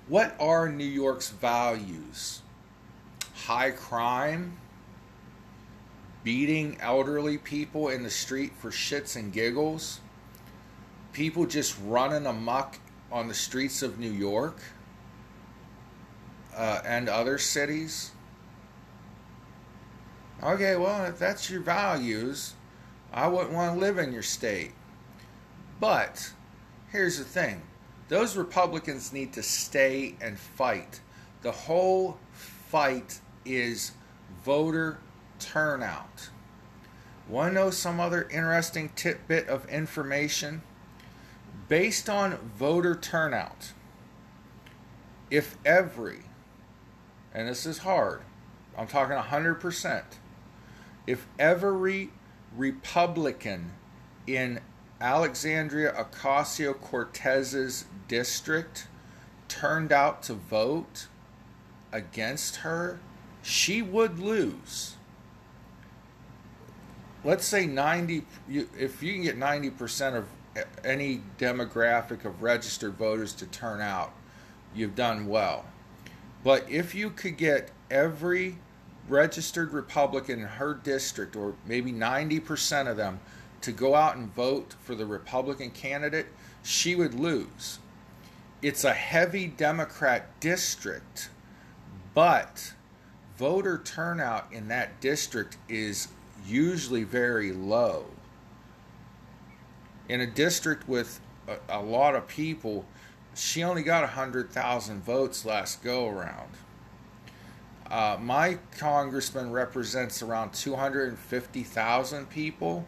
What 0.07 0.35
are 0.39 0.69
New 0.69 0.85
York's 0.85 1.29
values? 1.29 2.41
High 3.45 3.71
crime? 3.71 4.57
Beating 6.23 6.77
elderly 6.81 7.37
people 7.37 7.89
in 7.89 8.03
the 8.03 8.09
street 8.09 8.53
for 8.59 8.69
shits 8.69 9.15
and 9.15 9.33
giggles? 9.33 9.99
People 11.13 11.45
just 11.45 11.75
running 11.83 12.25
amok 12.25 12.77
on 13.11 13.27
the 13.27 13.33
streets 13.33 13.81
of 13.81 13.97
New 13.97 14.11
York? 14.11 14.59
Uh, 16.57 16.81
and 16.83 17.07
other 17.07 17.37
cities. 17.37 18.11
Okay, 20.43 20.75
well, 20.75 21.05
if 21.05 21.17
that's 21.17 21.49
your 21.49 21.61
values, 21.61 22.55
I 23.13 23.27
wouldn't 23.27 23.53
want 23.53 23.75
to 23.75 23.79
live 23.79 23.97
in 23.97 24.11
your 24.11 24.23
state. 24.23 24.73
But 25.79 26.33
here's 26.91 27.17
the 27.17 27.23
thing 27.23 27.61
those 28.09 28.35
Republicans 28.35 29.13
need 29.13 29.33
to 29.33 29.43
stay 29.43 30.15
and 30.19 30.37
fight. 30.37 31.01
The 31.41 31.51
whole 31.51 32.17
fight 32.33 33.19
is 33.45 33.91
voter 34.43 34.99
turnout. 35.39 36.29
Want 37.29 37.51
to 37.51 37.53
know 37.53 37.69
some 37.69 37.99
other 37.99 38.27
interesting 38.29 38.89
tidbit 38.95 39.47
of 39.47 39.67
information? 39.69 40.61
Based 41.67 42.09
on 42.09 42.37
voter 42.57 42.95
turnout, 42.95 43.73
if 45.29 45.57
every 45.65 46.21
and 47.37 47.47
this 47.47 47.67
is 47.67 47.77
hard, 47.77 48.21
I'm 48.75 48.87
talking 48.87 49.15
100%. 49.15 50.03
If 51.05 51.27
every 51.37 52.09
Republican 52.55 53.73
in 54.25 54.59
Alexandria 54.99 55.93
Ocasio 55.93 56.73
Cortez's 56.73 57.85
district 58.07 58.87
turned 59.47 59.91
out 59.91 60.23
to 60.23 60.33
vote 60.33 61.05
against 61.91 62.57
her, 62.57 62.99
she 63.43 63.83
would 63.83 64.17
lose. 64.17 64.95
Let's 67.23 67.45
say 67.45 67.67
90, 67.67 68.25
if 68.49 69.03
you 69.03 69.13
can 69.13 69.21
get 69.21 69.37
90% 69.37 70.15
of 70.15 70.25
any 70.83 71.21
demographic 71.37 72.25
of 72.25 72.41
registered 72.41 72.95
voters 72.95 73.33
to 73.33 73.45
turn 73.45 73.79
out, 73.79 74.11
you've 74.73 74.95
done 74.95 75.27
well. 75.27 75.65
But 76.43 76.69
if 76.69 76.95
you 76.95 77.09
could 77.09 77.37
get 77.37 77.71
every 77.89 78.57
registered 79.07 79.71
Republican 79.73 80.39
in 80.39 80.45
her 80.45 80.73
district, 80.73 81.35
or 81.35 81.55
maybe 81.65 81.91
90% 81.91 82.87
of 82.87 82.97
them, 82.97 83.19
to 83.61 83.71
go 83.71 83.95
out 83.95 84.15
and 84.15 84.33
vote 84.33 84.75
for 84.79 84.95
the 84.95 85.05
Republican 85.05 85.71
candidate, 85.71 86.27
she 86.63 86.95
would 86.95 87.13
lose. 87.13 87.79
It's 88.61 88.83
a 88.83 88.93
heavy 88.93 89.47
Democrat 89.47 90.39
district, 90.39 91.29
but 92.13 92.73
voter 93.37 93.81
turnout 93.83 94.51
in 94.51 94.67
that 94.67 94.99
district 94.99 95.57
is 95.69 96.07
usually 96.45 97.03
very 97.03 97.51
low. 97.51 98.05
In 100.09 100.21
a 100.21 100.27
district 100.27 100.87
with 100.87 101.19
a, 101.47 101.57
a 101.69 101.81
lot 101.81 102.15
of 102.15 102.27
people, 102.27 102.85
she 103.37 103.63
only 103.63 103.83
got 103.83 104.01
100,000 104.01 105.03
votes 105.03 105.45
last 105.45 105.83
go 105.83 106.07
around. 106.07 106.49
Uh, 107.89 108.17
my 108.19 108.57
congressman 108.77 109.51
represents 109.51 110.21
around 110.21 110.53
250,000 110.53 112.29
people, 112.29 112.85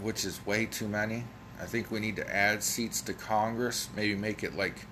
which 0.00 0.24
is 0.24 0.44
way 0.46 0.66
too 0.66 0.88
many. 0.88 1.24
I 1.60 1.66
think 1.66 1.90
we 1.90 2.00
need 2.00 2.16
to 2.16 2.34
add 2.34 2.62
seats 2.62 3.02
to 3.02 3.12
Congress, 3.12 3.88
maybe 3.94 4.14
make 4.14 4.42
it 4.42 4.56
like 4.56 4.86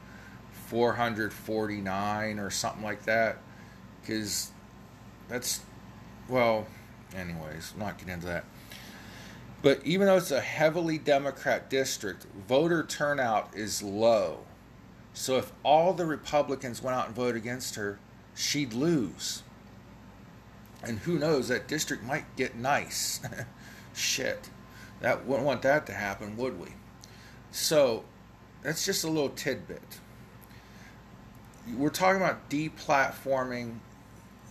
449 0.66 2.38
or 2.38 2.50
something 2.50 2.82
like 2.82 3.04
that. 3.04 3.38
Because 4.00 4.50
that's, 5.28 5.60
well, 6.28 6.66
anyways, 7.14 7.74
not 7.78 7.96
getting 7.98 8.14
into 8.14 8.26
that. 8.26 8.44
But 9.62 9.80
even 9.84 10.06
though 10.06 10.16
it's 10.16 10.30
a 10.30 10.40
heavily 10.40 10.96
Democrat 10.98 11.68
district, 11.68 12.26
voter 12.48 12.82
turnout 12.82 13.50
is 13.54 13.82
low. 13.82 14.40
So 15.12 15.36
if 15.36 15.52
all 15.62 15.92
the 15.92 16.06
Republicans 16.06 16.82
went 16.82 16.96
out 16.96 17.06
and 17.06 17.16
voted 17.16 17.36
against 17.36 17.74
her, 17.74 17.98
she'd 18.34 18.72
lose. 18.72 19.42
And 20.82 21.00
who 21.00 21.18
knows, 21.18 21.48
that 21.48 21.68
district 21.68 22.02
might 22.02 22.24
get 22.36 22.56
nice. 22.56 23.20
Shit. 23.94 24.48
That 25.00 25.26
wouldn't 25.26 25.46
want 25.46 25.62
that 25.62 25.86
to 25.86 25.92
happen, 25.92 26.36
would 26.38 26.58
we? 26.58 26.68
So 27.50 28.04
that's 28.62 28.84
just 28.84 29.04
a 29.04 29.08
little 29.08 29.30
tidbit. 29.30 30.00
We're 31.76 31.90
talking 31.90 32.20
about 32.20 32.48
deplatforming, 32.48 33.78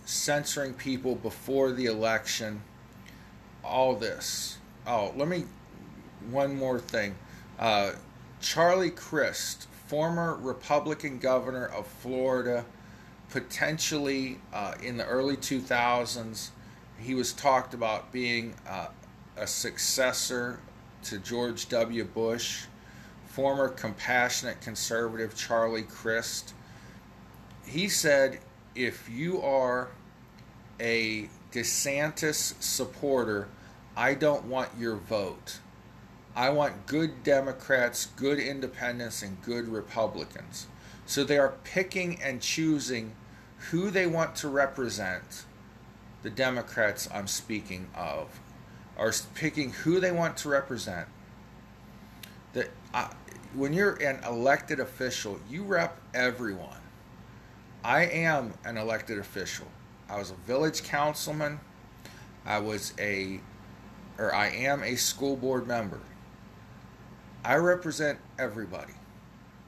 censoring 0.04 0.74
people 0.74 1.16
before 1.16 1.72
the 1.72 1.86
election, 1.86 2.62
all 3.64 3.96
this. 3.96 4.58
Oh, 4.92 5.12
let 5.16 5.28
me, 5.28 5.44
one 6.32 6.56
more 6.56 6.80
thing. 6.80 7.14
Uh, 7.60 7.92
Charlie 8.40 8.90
Crist, 8.90 9.68
former 9.86 10.34
Republican 10.34 11.20
governor 11.20 11.66
of 11.66 11.86
Florida, 11.86 12.64
potentially 13.28 14.40
uh, 14.52 14.74
in 14.82 14.96
the 14.96 15.06
early 15.06 15.36
2000s, 15.36 16.48
he 16.98 17.14
was 17.14 17.32
talked 17.32 17.72
about 17.72 18.10
being 18.10 18.52
uh, 18.68 18.88
a 19.36 19.46
successor 19.46 20.58
to 21.04 21.18
George 21.18 21.68
W. 21.68 22.02
Bush. 22.02 22.64
Former 23.26 23.68
compassionate 23.68 24.60
conservative 24.60 25.36
Charlie 25.36 25.84
Crist. 25.84 26.52
He 27.64 27.88
said, 27.88 28.40
if 28.74 29.08
you 29.08 29.40
are 29.40 29.90
a 30.80 31.28
DeSantis 31.52 32.60
supporter, 32.60 33.46
I 33.96 34.14
don't 34.14 34.46
want 34.46 34.70
your 34.78 34.96
vote. 34.96 35.58
I 36.34 36.50
want 36.50 36.86
good 36.86 37.22
Democrats, 37.22 38.06
good 38.16 38.38
independents, 38.38 39.22
and 39.22 39.42
good 39.42 39.68
Republicans. 39.68 40.66
So 41.06 41.24
they 41.24 41.38
are 41.38 41.54
picking 41.64 42.22
and 42.22 42.40
choosing 42.40 43.16
who 43.70 43.90
they 43.90 44.06
want 44.06 44.36
to 44.36 44.48
represent. 44.48 45.44
The 46.22 46.30
Democrats 46.30 47.08
I'm 47.12 47.26
speaking 47.26 47.88
of 47.94 48.40
are 48.96 49.12
picking 49.34 49.72
who 49.72 49.98
they 49.98 50.12
want 50.12 50.36
to 50.38 50.48
represent. 50.48 51.08
That 52.52 52.70
when 53.54 53.72
you're 53.72 53.94
an 53.94 54.22
elected 54.24 54.78
official, 54.80 55.40
you 55.48 55.64
rep 55.64 56.00
everyone. 56.14 56.80
I 57.82 58.02
am 58.02 58.54
an 58.64 58.76
elected 58.76 59.18
official. 59.18 59.66
I 60.08 60.18
was 60.18 60.30
a 60.30 60.34
village 60.46 60.82
councilman. 60.82 61.60
I 62.44 62.58
was 62.58 62.92
a, 62.98 63.40
or 64.20 64.34
I 64.34 64.48
am 64.48 64.84
a 64.84 64.96
school 64.96 65.34
board 65.34 65.66
member. 65.66 65.98
I 67.42 67.56
represent 67.56 68.18
everybody. 68.38 68.92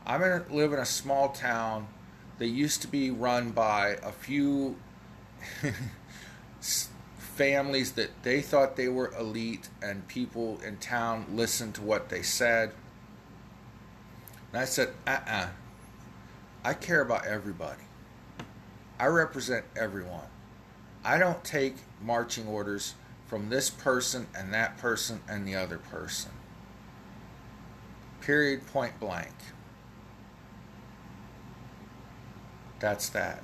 I 0.07 0.19
live 0.19 0.75
in 0.75 0.79
a 0.79 0.85
small 0.85 1.31
town 1.31 1.89
that 2.39 2.49
used 2.49 2.83
to 2.83 2.89
be 2.89 3.11
run 3.11 3.53
by 3.53 3.97
a 4.03 4.13
few 4.13 4.77
families 7.17 7.93
that 7.93 8.11
they 8.25 8.43
thought 8.43 8.77
they 8.77 8.89
were 8.89 9.15
elite 9.19 9.71
and 9.81 10.07
people 10.07 10.61
in 10.65 10.77
town 10.77 11.25
listened 11.33 11.75
to 11.77 11.83
what 11.83 12.11
they 12.11 12.23
said. 12.23 12.73
And 14.53 14.61
I 14.61 14.67
said, 14.67 14.89
uh 15.07 15.13
uh-uh. 15.13 15.35
uh 15.35 15.49
I 16.65 16.75
care 16.75 17.01
about 17.01 17.27
everybody. 17.27 17.83
I 19.01 19.07
represent 19.07 19.65
everyone. 19.75 20.27
I 21.05 21.19
don't 21.19 21.43
take 21.43 21.77
marching 22.01 22.47
orders 22.47 22.95
from 23.33 23.49
this 23.49 23.71
person 23.71 24.27
and 24.37 24.53
that 24.53 24.77
person 24.77 25.19
and 25.27 25.49
the 25.49 25.55
other 25.55 25.79
person. 25.79 26.31
Period, 28.21 28.67
point 28.67 29.01
blank. 29.01 29.33
That's 32.79 33.09
that. 33.09 33.43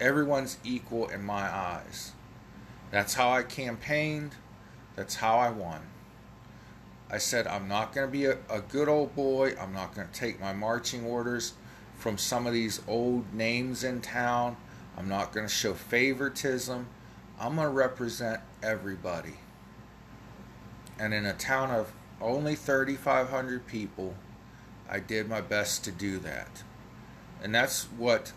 Everyone's 0.00 0.58
equal 0.64 1.06
in 1.10 1.22
my 1.22 1.42
eyes. 1.42 2.10
That's 2.90 3.14
how 3.14 3.30
I 3.30 3.44
campaigned. 3.44 4.34
That's 4.96 5.14
how 5.14 5.38
I 5.38 5.50
won. 5.50 5.82
I 7.08 7.18
said, 7.18 7.46
I'm 7.46 7.68
not 7.68 7.94
going 7.94 8.08
to 8.08 8.10
be 8.10 8.24
a, 8.24 8.38
a, 8.50 8.60
good 8.60 8.88
old 8.88 9.14
boy. 9.14 9.54
I'm 9.60 9.72
not 9.72 9.94
going 9.94 10.08
to 10.08 10.12
take 10.12 10.40
my 10.40 10.52
marching 10.52 11.04
orders 11.04 11.52
from 11.94 12.18
some 12.18 12.48
of 12.48 12.52
these 12.52 12.82
old 12.88 13.32
names 13.32 13.84
in 13.84 14.00
town. 14.00 14.56
I'm 14.96 15.08
not 15.08 15.32
going 15.32 15.46
to 15.46 15.54
show 15.54 15.74
favoritism. 15.74 16.88
I'm 17.40 17.54
going 17.54 17.68
to 17.68 17.72
represent 17.72 18.40
everybody. 18.62 19.34
And 20.98 21.14
in 21.14 21.24
a 21.24 21.34
town 21.34 21.70
of 21.70 21.92
only 22.20 22.56
3,500 22.56 23.66
people, 23.66 24.14
I 24.90 24.98
did 24.98 25.28
my 25.28 25.40
best 25.40 25.84
to 25.84 25.92
do 25.92 26.18
that. 26.20 26.62
And 27.42 27.54
that's 27.54 27.84
what 27.84 28.32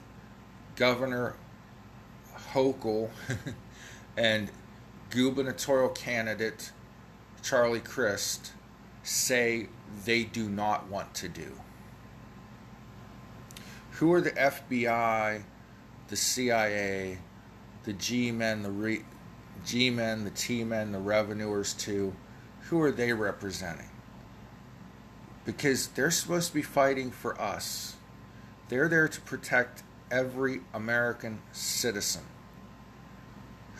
Governor 0.75 1.35
Hochul 2.53 3.09
and 4.17 4.51
gubernatorial 5.09 5.89
candidate 5.89 6.71
Charlie 7.41 7.79
Crist 7.79 8.51
say 9.03 9.67
they 10.05 10.23
do 10.23 10.47
not 10.47 10.87
want 10.87 11.15
to 11.15 11.27
do. 11.27 11.53
Who 13.93 14.13
are 14.13 14.21
the 14.21 14.31
FBI, 14.31 15.43
the 16.07 16.15
CIA, 16.15 17.17
the 17.83 17.93
G 17.93 18.31
men, 18.31 18.63
the 18.63 19.01
G 19.65 19.89
men, 19.89 20.23
the 20.23 20.29
T 20.31 20.63
men, 20.63 20.91
the 20.91 20.99
revenuers 20.99 21.73
to? 21.75 22.13
Who 22.69 22.81
are 22.81 22.91
they 22.91 23.13
representing? 23.13 23.89
Because 25.45 25.87
they're 25.87 26.11
supposed 26.11 26.49
to 26.49 26.53
be 26.53 26.61
fighting 26.61 27.11
for 27.11 27.39
us. 27.41 27.95
They're 28.69 28.87
there 28.87 29.07
to 29.07 29.21
protect 29.21 29.83
every 30.09 30.61
American 30.73 31.41
citizen. 31.51 32.23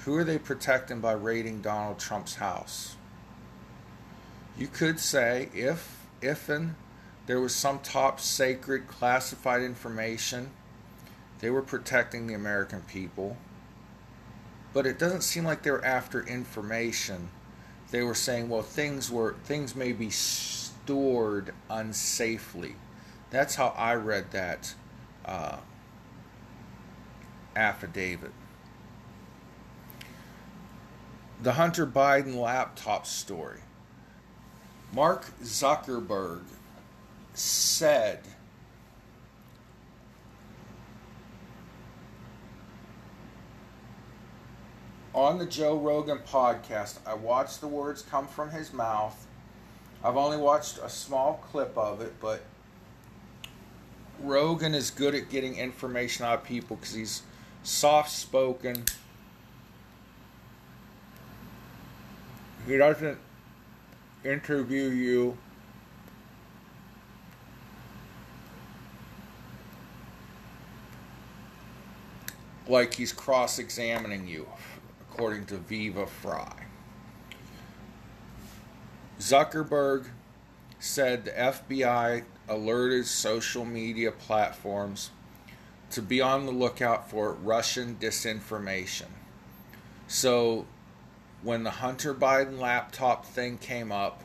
Who 0.04 0.16
are 0.16 0.24
they 0.24 0.40
protecting 0.40 1.00
by 1.00 1.14
raiding 1.14 1.62
Donald 1.62 2.00
Trump's 2.00 2.36
house? 2.36 2.96
You 4.58 4.68
could 4.68 5.00
say 5.00 5.50
if 5.54 6.08
if 6.22 6.50
and 6.50 6.76
there 7.28 7.40
was 7.40 7.54
some 7.54 7.80
top 7.80 8.20
sacred 8.20 8.88
classified 8.88 9.62
information, 9.62 10.52
they 11.40 11.50
were 11.50 11.62
protecting 11.62 12.28
the 12.28 12.34
American 12.34 12.82
people. 12.82 13.38
But 14.74 14.86
it 14.86 14.98
doesn't 14.98 15.22
seem 15.22 15.44
like 15.44 15.64
they 15.64 15.72
were 15.72 15.84
after 15.84 16.26
information. 16.26 17.30
They 17.92 18.04
were 18.04 18.16
saying, 18.16 18.48
well, 18.48 18.62
things 18.62 19.12
were 19.12 19.36
things 19.44 19.76
may 19.76 19.92
be 19.92 20.10
stored 20.10 21.54
unsafely. 21.70 22.74
That's 23.32 23.56
how 23.56 23.74
I 23.78 23.96
read 23.96 24.32
that 24.32 24.74
uh, 25.26 25.58
affidavit. 27.56 28.32
The 31.42 31.54
Hunter 31.54 31.88
Biden 31.88 32.36
laptop 32.36 33.06
story. 33.08 33.62
Mark 34.94 35.26
Zuckerberg 35.42 36.44
said 37.34 38.20
on 45.14 45.38
the 45.38 45.46
Joe 45.46 45.78
Rogan 45.78 46.20
podcast, 46.20 47.00
I 47.06 47.14
watched 47.14 47.62
the 47.62 47.68
words 47.68 48.02
come 48.02 48.28
from 48.28 48.52
his 48.52 48.72
mouth. 48.72 49.28
I've 50.04 50.18
only 50.18 50.38
watched 50.38 50.80
a 50.80 50.90
small 50.90 51.44
clip 51.52 51.78
of 51.78 52.02
it, 52.02 52.14
but 52.20 52.42
Rogan 54.22 54.74
is 54.74 54.90
good 54.90 55.14
at 55.16 55.30
getting 55.30 55.56
information 55.56 56.26
out 56.26 56.40
of 56.40 56.44
people 56.44 56.78
because 56.78 56.94
he's 56.94 57.24
soft 57.64 58.12
spoken. 58.12 58.86
He 62.68 62.78
doesn't 62.78 63.18
interview 64.24 64.90
you 64.90 65.38
like 72.68 72.94
he's 72.94 73.12
cross 73.12 73.60
examining 73.60 74.28
you, 74.28 74.48
according 75.12 75.46
to 75.46 75.58
Viva 75.58 76.06
Frei. 76.06 76.68
Zuckerberg 79.20 80.08
said 80.80 81.26
the 81.26 81.32
FBI 81.32 82.24
alerted 82.48 83.06
social 83.06 83.66
media 83.66 84.12
platforms 84.12 85.12
to 85.92 86.02
be 86.02 86.22
on 86.22 86.46
the 86.46 86.52
lookout 86.52 87.10
for 87.10 87.34
Russian 87.34 87.98
disinformation. 88.00 89.08
So 90.08 90.66
when 91.44 91.64
the 91.64 91.72
Hunter 91.72 92.14
Biden 92.14 92.58
laptop 92.58 93.26
thing 93.26 93.58
came 93.58 93.92
up, 93.92 94.24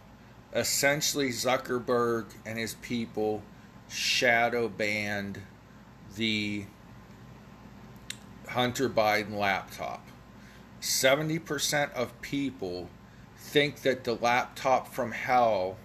essentially 0.54 1.30
Zuckerberg 1.30 2.26
and 2.46 2.58
his 2.58 2.74
people 2.74 3.42
shadow 3.88 4.68
banned 4.68 5.40
the 6.14 6.64
Hunter 8.48 8.88
Biden 8.88 9.36
laptop. 9.36 10.06
70% 10.86 11.92
of 11.94 12.20
people 12.20 12.88
think 13.36 13.82
that 13.82 14.04
the 14.04 14.14
laptop 14.14 14.92
from 14.94 15.10
hell 15.10 15.76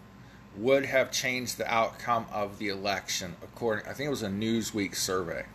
would 0.56 0.86
have 0.86 1.12
changed 1.12 1.58
the 1.58 1.74
outcome 1.74 2.28
of 2.32 2.60
the 2.60 2.68
election, 2.68 3.36
according 3.41 3.88
I 3.88 3.93
think 3.93 4.08
it 4.08 4.12
was 4.12 4.22
a 4.22 4.30
Newsweek 4.30 4.95
survey. 4.95 5.45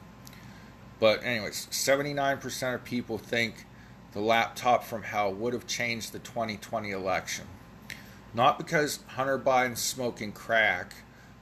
But 0.98 1.22
anyways, 1.22 1.68
79% 1.70 2.74
of 2.74 2.84
people 2.84 3.18
think 3.18 3.66
the 4.12 4.20
laptop 4.20 4.82
from 4.82 5.04
hell 5.04 5.32
would 5.32 5.52
have 5.52 5.66
changed 5.66 6.12
the 6.12 6.18
2020 6.18 6.90
election. 6.90 7.46
Not 8.34 8.58
because 8.58 9.00
Hunter 9.08 9.38
Biden's 9.38 9.80
smoking 9.80 10.32
crack, 10.32 10.94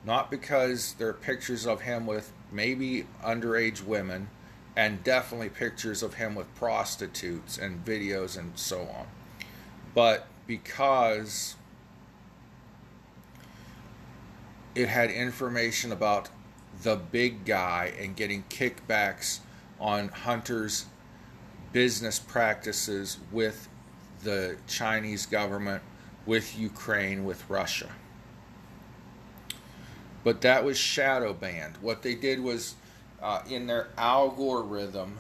not 0.05 0.31
because 0.31 0.95
there 0.99 1.09
are 1.09 1.15
pictures 1.15 1.67
of 1.67 1.83
him 1.83 2.07
with 2.07 2.33
maybe 2.53 3.07
underage 3.25 3.83
women, 3.83 4.29
and 4.77 5.03
definitely 5.05 5.49
pictures 5.49 6.03
of 6.03 6.15
him 6.15 6.35
with 6.35 6.53
prostitutes 6.57 7.59
and 7.59 7.85
videos 7.85 8.37
and 8.39 8.59
so 8.59 8.81
on, 8.81 9.07
but 9.95 10.27
because 10.47 11.55
it 14.75 14.89
had 14.89 15.11
information 15.11 15.93
about 15.93 16.29
the 16.83 16.97
big 16.97 17.45
guy 17.45 17.93
and 17.99 18.17
getting 18.17 18.43
kickbacks 18.51 19.39
on 19.79 20.09
Hunter's 20.09 20.87
business 21.73 22.19
practices 22.19 23.19
with 23.31 23.69
the 24.23 24.57
Chinese 24.67 25.27
government, 25.27 25.83
with 26.27 26.59
Ukraine, 26.59 27.25
with 27.25 27.49
Russia. 27.49 27.91
But 30.25 30.41
that 30.41 30.65
was 30.65 30.79
shadow 30.79 31.33
banned. 31.35 31.77
What 31.81 32.03
they 32.03 32.15
did 32.15 32.41
was 32.41 32.75
uh, 33.25 33.43
in 33.49 33.67
their 33.67 33.89
algorithm, 33.97 35.19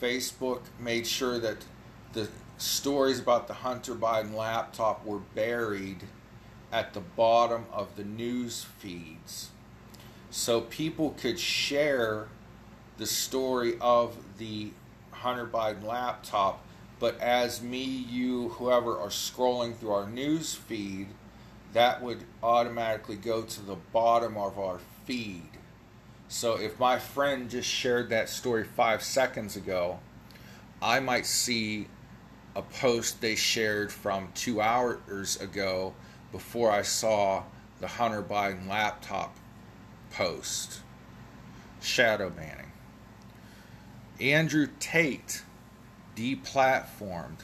Facebook 0.00 0.60
made 0.78 1.04
sure 1.04 1.38
that 1.40 1.58
the 2.12 2.28
stories 2.58 3.18
about 3.18 3.48
the 3.48 3.54
Hunter 3.54 3.94
Biden 3.94 4.34
laptop 4.34 5.04
were 5.04 5.18
buried 5.18 6.04
at 6.70 6.94
the 6.94 7.00
bottom 7.00 7.66
of 7.72 7.96
the 7.96 8.04
news 8.04 8.64
feeds 8.78 9.50
so 10.30 10.60
people 10.60 11.16
could 11.18 11.40
share 11.40 12.28
the 12.98 13.06
story 13.06 13.76
of 13.80 14.16
the 14.38 14.70
Hunter 15.10 15.46
Biden 15.46 15.82
laptop. 15.82 16.64
But 17.00 17.18
as 17.20 17.62
me, 17.62 17.82
you, 17.82 18.50
whoever 18.50 18.98
are 18.98 19.08
scrolling 19.08 19.76
through 19.76 19.92
our 19.92 20.08
news 20.08 20.54
feed, 20.54 21.08
that 21.72 22.00
would 22.00 22.24
automatically 22.42 23.16
go 23.16 23.42
to 23.42 23.62
the 23.62 23.76
bottom 23.92 24.36
of 24.36 24.58
our 24.58 24.78
feed. 25.04 25.57
So 26.28 26.58
if 26.58 26.78
my 26.78 26.98
friend 26.98 27.48
just 27.48 27.68
shared 27.68 28.10
that 28.10 28.28
story 28.28 28.64
five 28.64 29.02
seconds 29.02 29.56
ago, 29.56 29.98
I 30.80 31.00
might 31.00 31.24
see 31.24 31.88
a 32.54 32.62
post 32.62 33.20
they 33.20 33.34
shared 33.34 33.90
from 33.90 34.30
two 34.34 34.60
hours 34.60 35.40
ago 35.40 35.94
before 36.30 36.70
I 36.70 36.82
saw 36.82 37.44
the 37.80 37.88
Hunter 37.88 38.22
Biden 38.22 38.68
laptop 38.68 39.36
post. 40.10 40.80
Shadow 41.80 42.28
banning. 42.28 42.72
Andrew 44.20 44.68
Tate 44.80 45.42
deplatformed. 46.14 47.40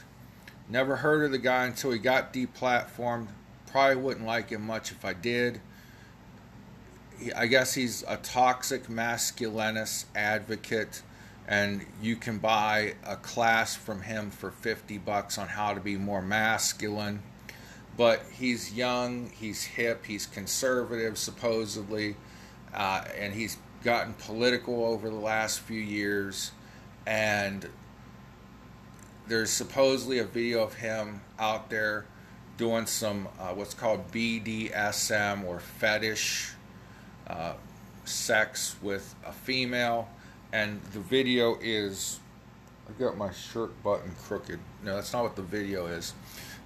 Never 0.68 0.96
heard 0.96 1.24
of 1.24 1.30
the 1.30 1.38
guy 1.38 1.64
until 1.64 1.92
he 1.92 1.98
got 1.98 2.34
deplatformed. 2.34 3.28
Probably 3.66 3.96
wouldn't 3.96 4.26
like 4.26 4.50
him 4.50 4.62
much 4.66 4.90
if 4.90 5.04
I 5.04 5.14
did. 5.14 5.60
I 7.36 7.46
guess 7.46 7.74
he's 7.74 8.02
a 8.06 8.16
toxic 8.16 8.88
masculinist 8.88 10.06
advocate, 10.14 11.02
and 11.46 11.86
you 12.02 12.16
can 12.16 12.38
buy 12.38 12.94
a 13.04 13.16
class 13.16 13.76
from 13.76 14.02
him 14.02 14.30
for 14.30 14.50
50 14.50 14.98
bucks 14.98 15.38
on 15.38 15.48
how 15.48 15.74
to 15.74 15.80
be 15.80 15.96
more 15.96 16.22
masculine. 16.22 17.22
But 17.96 18.22
he's 18.32 18.74
young, 18.74 19.30
he's 19.30 19.62
hip, 19.62 20.06
he's 20.06 20.26
conservative, 20.26 21.16
supposedly, 21.16 22.16
uh, 22.74 23.04
and 23.16 23.32
he's 23.32 23.56
gotten 23.84 24.14
political 24.14 24.84
over 24.84 25.08
the 25.08 25.14
last 25.14 25.60
few 25.60 25.80
years. 25.80 26.50
And 27.06 27.68
there's 29.28 29.50
supposedly 29.50 30.18
a 30.18 30.24
video 30.24 30.64
of 30.64 30.74
him 30.74 31.20
out 31.38 31.70
there 31.70 32.06
doing 32.56 32.86
some 32.86 33.28
uh, 33.38 33.48
what's 33.48 33.74
called 33.74 34.10
BDSM 34.10 35.44
or 35.44 35.60
fetish 35.60 36.53
uh, 37.28 37.54
sex 38.04 38.76
with 38.82 39.14
a 39.26 39.32
female, 39.32 40.08
and 40.52 40.80
the 40.92 41.00
video 41.00 41.58
is. 41.60 42.20
I 42.86 42.92
got 43.00 43.16
my 43.16 43.32
shirt 43.32 43.82
button 43.82 44.14
crooked. 44.24 44.58
No, 44.84 44.96
that's 44.96 45.12
not 45.12 45.22
what 45.22 45.36
the 45.36 45.42
video 45.42 45.86
is. 45.86 46.12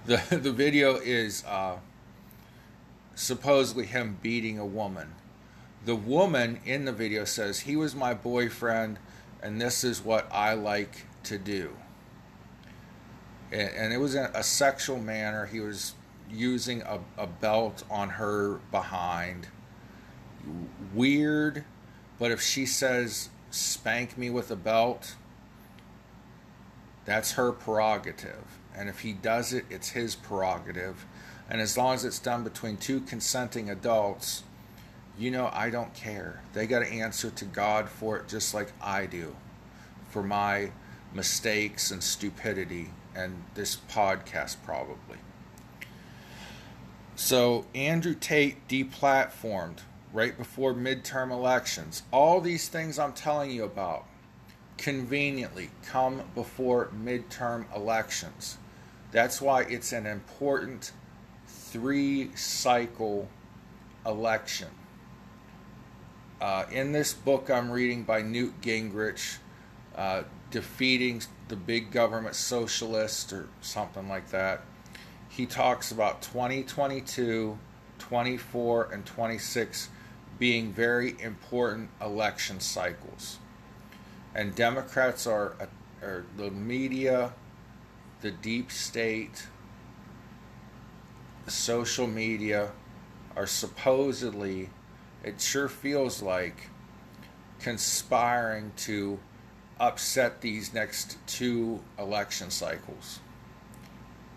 the 0.05 0.17
The 0.29 0.51
video 0.51 0.95
is 0.95 1.45
uh, 1.45 1.77
supposedly 3.15 3.85
him 3.85 4.17
beating 4.21 4.59
a 4.59 4.65
woman. 4.65 5.13
The 5.85 5.95
woman 5.95 6.59
in 6.65 6.85
the 6.85 6.91
video 6.91 7.23
says 7.23 7.61
he 7.61 7.77
was 7.77 7.95
my 7.95 8.13
boyfriend, 8.13 8.99
and 9.41 9.61
this 9.61 9.83
is 9.83 10.03
what 10.03 10.27
I 10.31 10.53
like 10.53 11.05
to 11.23 11.37
do. 11.37 11.71
And, 13.51 13.69
and 13.69 13.93
it 13.93 13.97
was 13.97 14.13
in 14.13 14.25
a 14.33 14.43
sexual 14.43 14.99
manner. 14.99 15.45
He 15.45 15.61
was 15.61 15.93
using 16.29 16.81
a, 16.81 16.99
a 17.17 17.27
belt 17.27 17.83
on 17.89 18.09
her 18.09 18.59
behind 18.71 19.47
weird, 20.93 21.63
but 22.17 22.31
if 22.31 22.41
she 22.41 22.65
says 22.65 23.29
spank 23.51 24.17
me 24.17 24.29
with 24.29 24.51
a 24.51 24.55
belt, 24.55 25.15
that's 27.05 27.33
her 27.33 27.51
prerogative. 27.51 28.59
And 28.75 28.87
if 28.87 28.99
he 28.99 29.13
does 29.13 29.53
it, 29.53 29.65
it's 29.69 29.89
his 29.89 30.15
prerogative. 30.15 31.05
And 31.49 31.59
as 31.59 31.77
long 31.77 31.95
as 31.95 32.05
it's 32.05 32.19
done 32.19 32.43
between 32.43 32.77
two 32.77 33.01
consenting 33.01 33.69
adults, 33.69 34.43
you 35.17 35.31
know, 35.31 35.49
I 35.51 35.69
don't 35.69 35.93
care. 35.93 36.41
They 36.53 36.67
got 36.67 36.79
to 36.79 36.87
answer 36.87 37.29
to 37.31 37.45
God 37.45 37.89
for 37.89 38.17
it 38.17 38.27
just 38.27 38.53
like 38.53 38.71
I 38.81 39.05
do 39.05 39.35
for 40.09 40.23
my 40.23 40.71
mistakes 41.13 41.91
and 41.91 42.03
stupidity 42.03 42.91
and 43.15 43.43
this 43.55 43.75
podcast, 43.75 44.57
probably. 44.63 45.17
So, 47.15 47.65
Andrew 47.75 48.15
Tate 48.15 48.65
deplatformed 48.69 49.79
right 50.13 50.37
before 50.37 50.73
midterm 50.73 51.31
elections. 51.31 52.03
All 52.11 52.41
these 52.41 52.67
things 52.67 52.97
I'm 52.97 53.13
telling 53.13 53.51
you 53.51 53.63
about 53.63 54.05
conveniently 54.77 55.69
come 55.85 56.23
before 56.33 56.87
midterm 56.87 57.65
elections. 57.75 58.57
That's 59.11 59.41
why 59.41 59.63
it's 59.63 59.91
an 59.91 60.05
important 60.05 60.91
three 61.47 62.35
cycle 62.35 63.27
election. 64.05 64.69
Uh, 66.41 66.65
in 66.71 66.93
this 66.93 67.13
book 67.13 67.49
I'm 67.49 67.69
reading 67.69 68.03
by 68.03 68.21
Newt 68.21 68.61
Gingrich, 68.61 69.37
uh, 69.95 70.23
Defeating 70.51 71.21
the 71.49 71.55
Big 71.55 71.91
Government 71.91 72.33
Socialist, 72.33 73.33
or 73.33 73.49
something 73.61 74.07
like 74.07 74.29
that, 74.29 74.61
he 75.27 75.45
talks 75.45 75.91
about 75.91 76.21
2022, 76.21 77.57
24, 77.99 78.91
and 78.91 79.05
26 79.05 79.89
being 80.39 80.71
very 80.71 81.15
important 81.21 81.89
election 82.01 82.59
cycles. 82.61 83.37
And 84.33 84.55
Democrats 84.55 85.27
are, 85.27 85.55
are 86.01 86.25
the 86.37 86.49
media, 86.49 87.33
the 88.21 88.31
deep 88.31 88.71
state, 88.71 89.47
the 91.45 91.51
social 91.51 92.07
media 92.07 92.71
are 93.35 93.47
supposedly, 93.47 94.69
it 95.23 95.41
sure 95.41 95.67
feels 95.67 96.21
like, 96.21 96.69
conspiring 97.59 98.71
to 98.77 99.19
upset 99.79 100.41
these 100.41 100.73
next 100.73 101.17
two 101.27 101.81
election 101.97 102.49
cycles. 102.49 103.19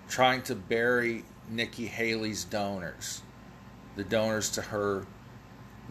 Trying 0.09 0.43
to 0.43 0.55
bury 0.55 1.25
Nikki 1.49 1.87
Haley's 1.87 2.45
donors, 2.45 3.23
the 3.97 4.05
donors 4.05 4.51
to 4.51 4.63
her 4.63 5.07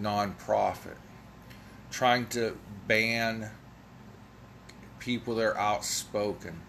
nonprofit, 0.02 0.96
trying 1.90 2.28
to 2.28 2.58
ban 2.88 3.50
people 5.00 5.36
that 5.36 5.46
are 5.46 5.58
outspoken, 5.58 6.62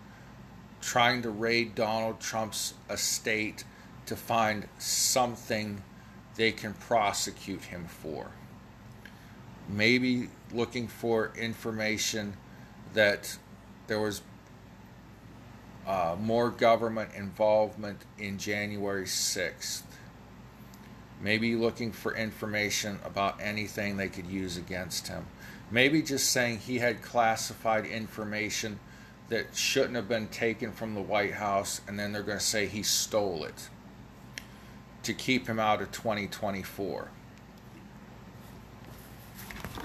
trying 0.80 1.22
to 1.22 1.30
raid 1.30 1.74
Donald 1.74 2.20
Trump's 2.20 2.74
estate 2.90 3.64
to 4.06 4.16
find 4.16 4.68
something 4.78 5.82
they 6.34 6.52
can 6.52 6.74
prosecute 6.74 7.62
him 7.64 7.86
for. 7.86 8.30
Maybe 9.68 10.28
looking 10.52 10.88
for 10.88 11.32
information 11.36 12.36
that 12.94 13.36
there 13.86 14.00
was 14.00 14.22
uh, 15.86 16.16
more 16.20 16.50
government 16.50 17.10
involvement 17.14 18.02
in 18.18 18.38
January 18.38 19.04
6th 19.04 19.82
Maybe 21.22 21.54
looking 21.54 21.92
for 21.92 22.16
information 22.16 22.98
about 23.04 23.40
anything 23.40 23.96
they 23.96 24.08
could 24.08 24.26
use 24.26 24.56
against 24.56 25.06
him. 25.06 25.24
Maybe 25.70 26.02
just 26.02 26.30
saying 26.30 26.58
he 26.58 26.78
had 26.80 27.00
classified 27.00 27.86
information 27.86 28.80
that 29.28 29.54
shouldn't 29.54 29.94
have 29.94 30.08
been 30.08 30.26
taken 30.28 30.72
from 30.72 30.94
the 30.94 31.00
White 31.00 31.34
House, 31.34 31.80
and 31.86 31.98
then 31.98 32.12
they're 32.12 32.24
going 32.24 32.38
to 32.38 32.44
say 32.44 32.66
he 32.66 32.82
stole 32.82 33.44
it 33.44 33.68
to 35.04 35.14
keep 35.14 35.46
him 35.46 35.60
out 35.60 35.80
of 35.80 35.92
2024. 35.92 37.08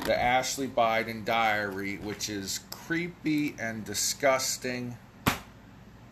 The 0.05 0.19
Ashley 0.19 0.67
Biden 0.67 1.23
diary, 1.23 1.97
which 1.97 2.29
is 2.29 2.61
creepy 2.71 3.55
and 3.59 3.85
disgusting. 3.85 4.97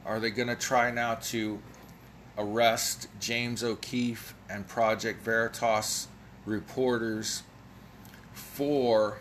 Are 0.06 0.20
they 0.20 0.30
going 0.30 0.50
to 0.50 0.56
try 0.56 0.92
now 0.92 1.16
to 1.16 1.60
arrest 2.38 3.08
James 3.20 3.64
O'Keefe 3.64 4.35
and 4.50 4.68
Project 4.68 5.24
Veritas 5.24 6.08
reporters 6.46 7.44
for 8.34 9.20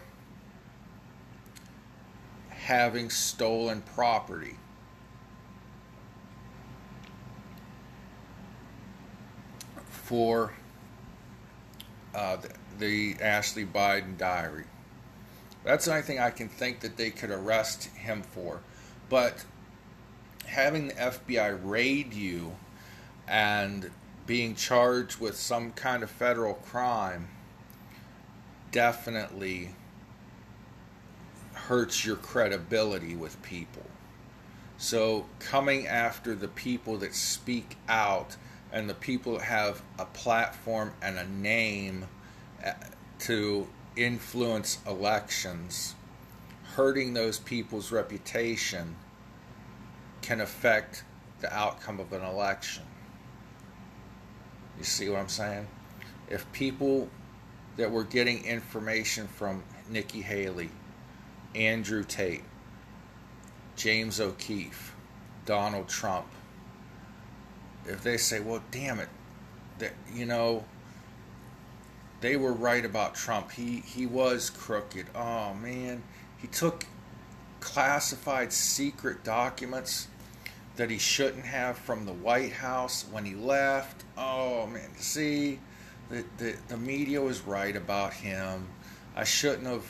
having 2.50 3.10
stolen 3.10 3.82
property? 3.94 4.56
For 9.86 10.52
uh, 12.14 12.36
the, 12.36 12.50
the 12.78 13.22
Ashley 13.22 13.64
Biden 13.64 14.16
diary. 14.16 14.64
That's 15.64 15.86
the 15.86 15.92
only 15.92 16.02
thing 16.02 16.18
I 16.18 16.30
can 16.30 16.48
think 16.48 16.80
that 16.80 16.96
they 16.96 17.10
could 17.10 17.30
arrest 17.30 17.84
him 17.86 18.22
for. 18.22 18.60
But 19.08 19.44
having 20.46 20.88
the 20.88 20.94
FBI 20.94 21.58
raid 21.62 22.12
you 22.12 22.54
and 23.26 23.90
being 24.26 24.54
charged 24.54 25.18
with 25.20 25.36
some 25.36 25.72
kind 25.72 26.02
of 26.02 26.10
federal 26.10 26.54
crime 26.54 27.28
definitely 28.72 29.70
hurts 31.52 32.04
your 32.04 32.16
credibility 32.16 33.14
with 33.14 33.40
people. 33.42 33.84
So, 34.76 35.26
coming 35.38 35.86
after 35.86 36.34
the 36.34 36.48
people 36.48 36.98
that 36.98 37.14
speak 37.14 37.76
out 37.88 38.36
and 38.72 38.90
the 38.90 38.94
people 38.94 39.34
that 39.34 39.42
have 39.42 39.82
a 39.98 40.04
platform 40.04 40.92
and 41.00 41.16
a 41.16 41.28
name 41.28 42.06
uh, 42.64 42.72
to 43.20 43.68
influence 43.96 44.78
elections, 44.86 45.94
hurting 46.74 47.14
those 47.14 47.38
people's 47.38 47.92
reputation 47.92 48.96
can 50.22 50.40
affect 50.40 51.04
the 51.40 51.54
outcome 51.54 52.00
of 52.00 52.12
an 52.12 52.22
election. 52.22 52.82
You 54.78 54.84
see 54.84 55.08
what 55.08 55.20
I'm 55.20 55.28
saying? 55.28 55.66
If 56.28 56.50
people 56.52 57.08
that 57.76 57.90
were 57.90 58.04
getting 58.04 58.44
information 58.44 59.26
from 59.28 59.62
Nikki 59.88 60.20
Haley, 60.20 60.70
Andrew 61.54 62.04
Tate, 62.04 62.44
James 63.76 64.20
O'Keefe, 64.20 64.94
Donald 65.46 65.88
Trump, 65.88 66.26
if 67.86 68.02
they 68.02 68.16
say, 68.16 68.40
well, 68.40 68.62
damn 68.70 68.98
it, 68.98 69.08
that, 69.78 69.92
you 70.12 70.26
know, 70.26 70.64
they 72.20 72.36
were 72.36 72.52
right 72.52 72.84
about 72.84 73.14
Trump. 73.14 73.52
He, 73.52 73.80
he 73.80 74.06
was 74.06 74.48
crooked. 74.48 75.06
Oh, 75.14 75.52
man. 75.54 76.02
He 76.38 76.46
took 76.46 76.86
classified 77.60 78.52
secret 78.52 79.24
documents 79.24 80.08
that 80.76 80.90
he 80.90 80.98
shouldn't 80.98 81.44
have 81.44 81.78
from 81.78 82.04
the 82.04 82.12
White 82.12 82.52
House 82.52 83.06
when 83.10 83.24
he 83.24 83.34
left. 83.34 84.04
Oh 84.18 84.66
man, 84.66 84.90
see, 84.96 85.60
the, 86.10 86.24
the, 86.38 86.56
the 86.68 86.76
media 86.76 87.20
was 87.20 87.42
right 87.42 87.76
about 87.76 88.12
him. 88.12 88.68
I 89.14 89.24
shouldn't 89.24 89.66
have, 89.66 89.86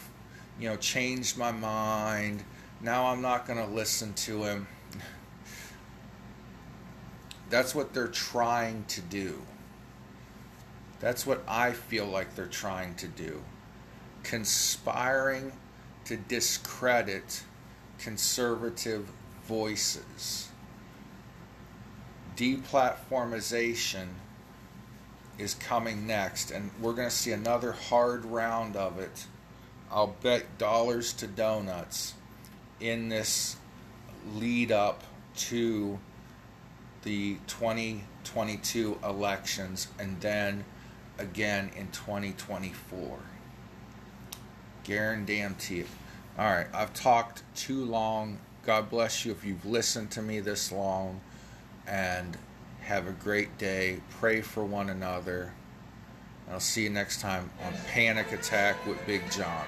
you 0.61 0.69
know, 0.69 0.77
changed 0.77 1.39
my 1.39 1.53
mind. 1.53 2.45
Now 2.81 3.07
I'm 3.07 3.23
not 3.23 3.47
going 3.47 3.59
to 3.59 3.73
listen 3.73 4.13
to 4.15 4.45
him. 4.45 4.67
That's 7.49 7.75
what 7.75 7.95
they're 7.95 8.09
trying 8.09 8.85
to 8.89 9.01
do. 9.01 9.41
That's 11.01 11.27
what 11.27 11.43
I 11.49 11.73
feel 11.73 12.07
like 12.07 12.35
they're 12.35 12.47
trying 12.47 12.95
to 12.97 13.09
do. 13.09 13.43
Conspiring 14.23 15.53
to 16.07 16.17
discredit 16.17 17.43
conservative 17.99 19.09
voices 19.47 20.49
deplatformization 22.37 24.07
is 25.39 25.55
coming 25.55 26.07
next, 26.07 26.51
and 26.51 26.71
we're 26.81 26.93
going 26.93 27.09
to 27.09 27.15
see 27.15 27.33
another 27.33 27.73
hard 27.73 28.25
round 28.25 28.77
of 28.77 28.99
it. 28.99 29.27
I'll 29.91 30.15
bet 30.23 30.59
dollars 30.59 31.13
to 31.15 31.27
donuts 31.27 32.15
in 32.81 33.09
this 33.09 33.57
lead 34.35 34.73
up 34.73 35.03
to 35.37 35.99
the 37.03 37.37
2022 37.47 38.99
elections 39.05 39.89
and 39.99 40.21
then 40.21 40.65
again 41.19 41.71
in 41.77 41.89
2024. 41.89 43.19
Guarantee 44.85 45.81
it. 45.81 45.87
All 46.39 46.45
right, 46.47 46.67
I've 46.73 46.95
talked 46.95 47.43
too 47.55 47.85
long. 47.85 48.39
God 48.65 48.91
bless 48.91 49.25
you 49.25 49.33
if 49.33 49.45
you've 49.45 49.65
listened 49.65 50.11
to 50.13 50.23
me 50.23 50.41
this 50.41 50.73
long 50.73 51.21
and 51.87 52.37
have 52.83 53.09
a 53.09 53.13
great 53.13 53.57
day. 53.59 54.01
Pray 54.11 54.41
for 54.41 54.65
one 54.65 54.91
another. 54.91 55.53
I'll 56.51 56.61
see 56.61 56.85
you 56.85 56.91
next 56.91 57.21
time 57.21 57.51
on 57.65 57.73
Panic 57.89 58.33
Attack 58.33 58.87
with 58.87 59.05
Big 59.07 59.23
John. 59.31 59.65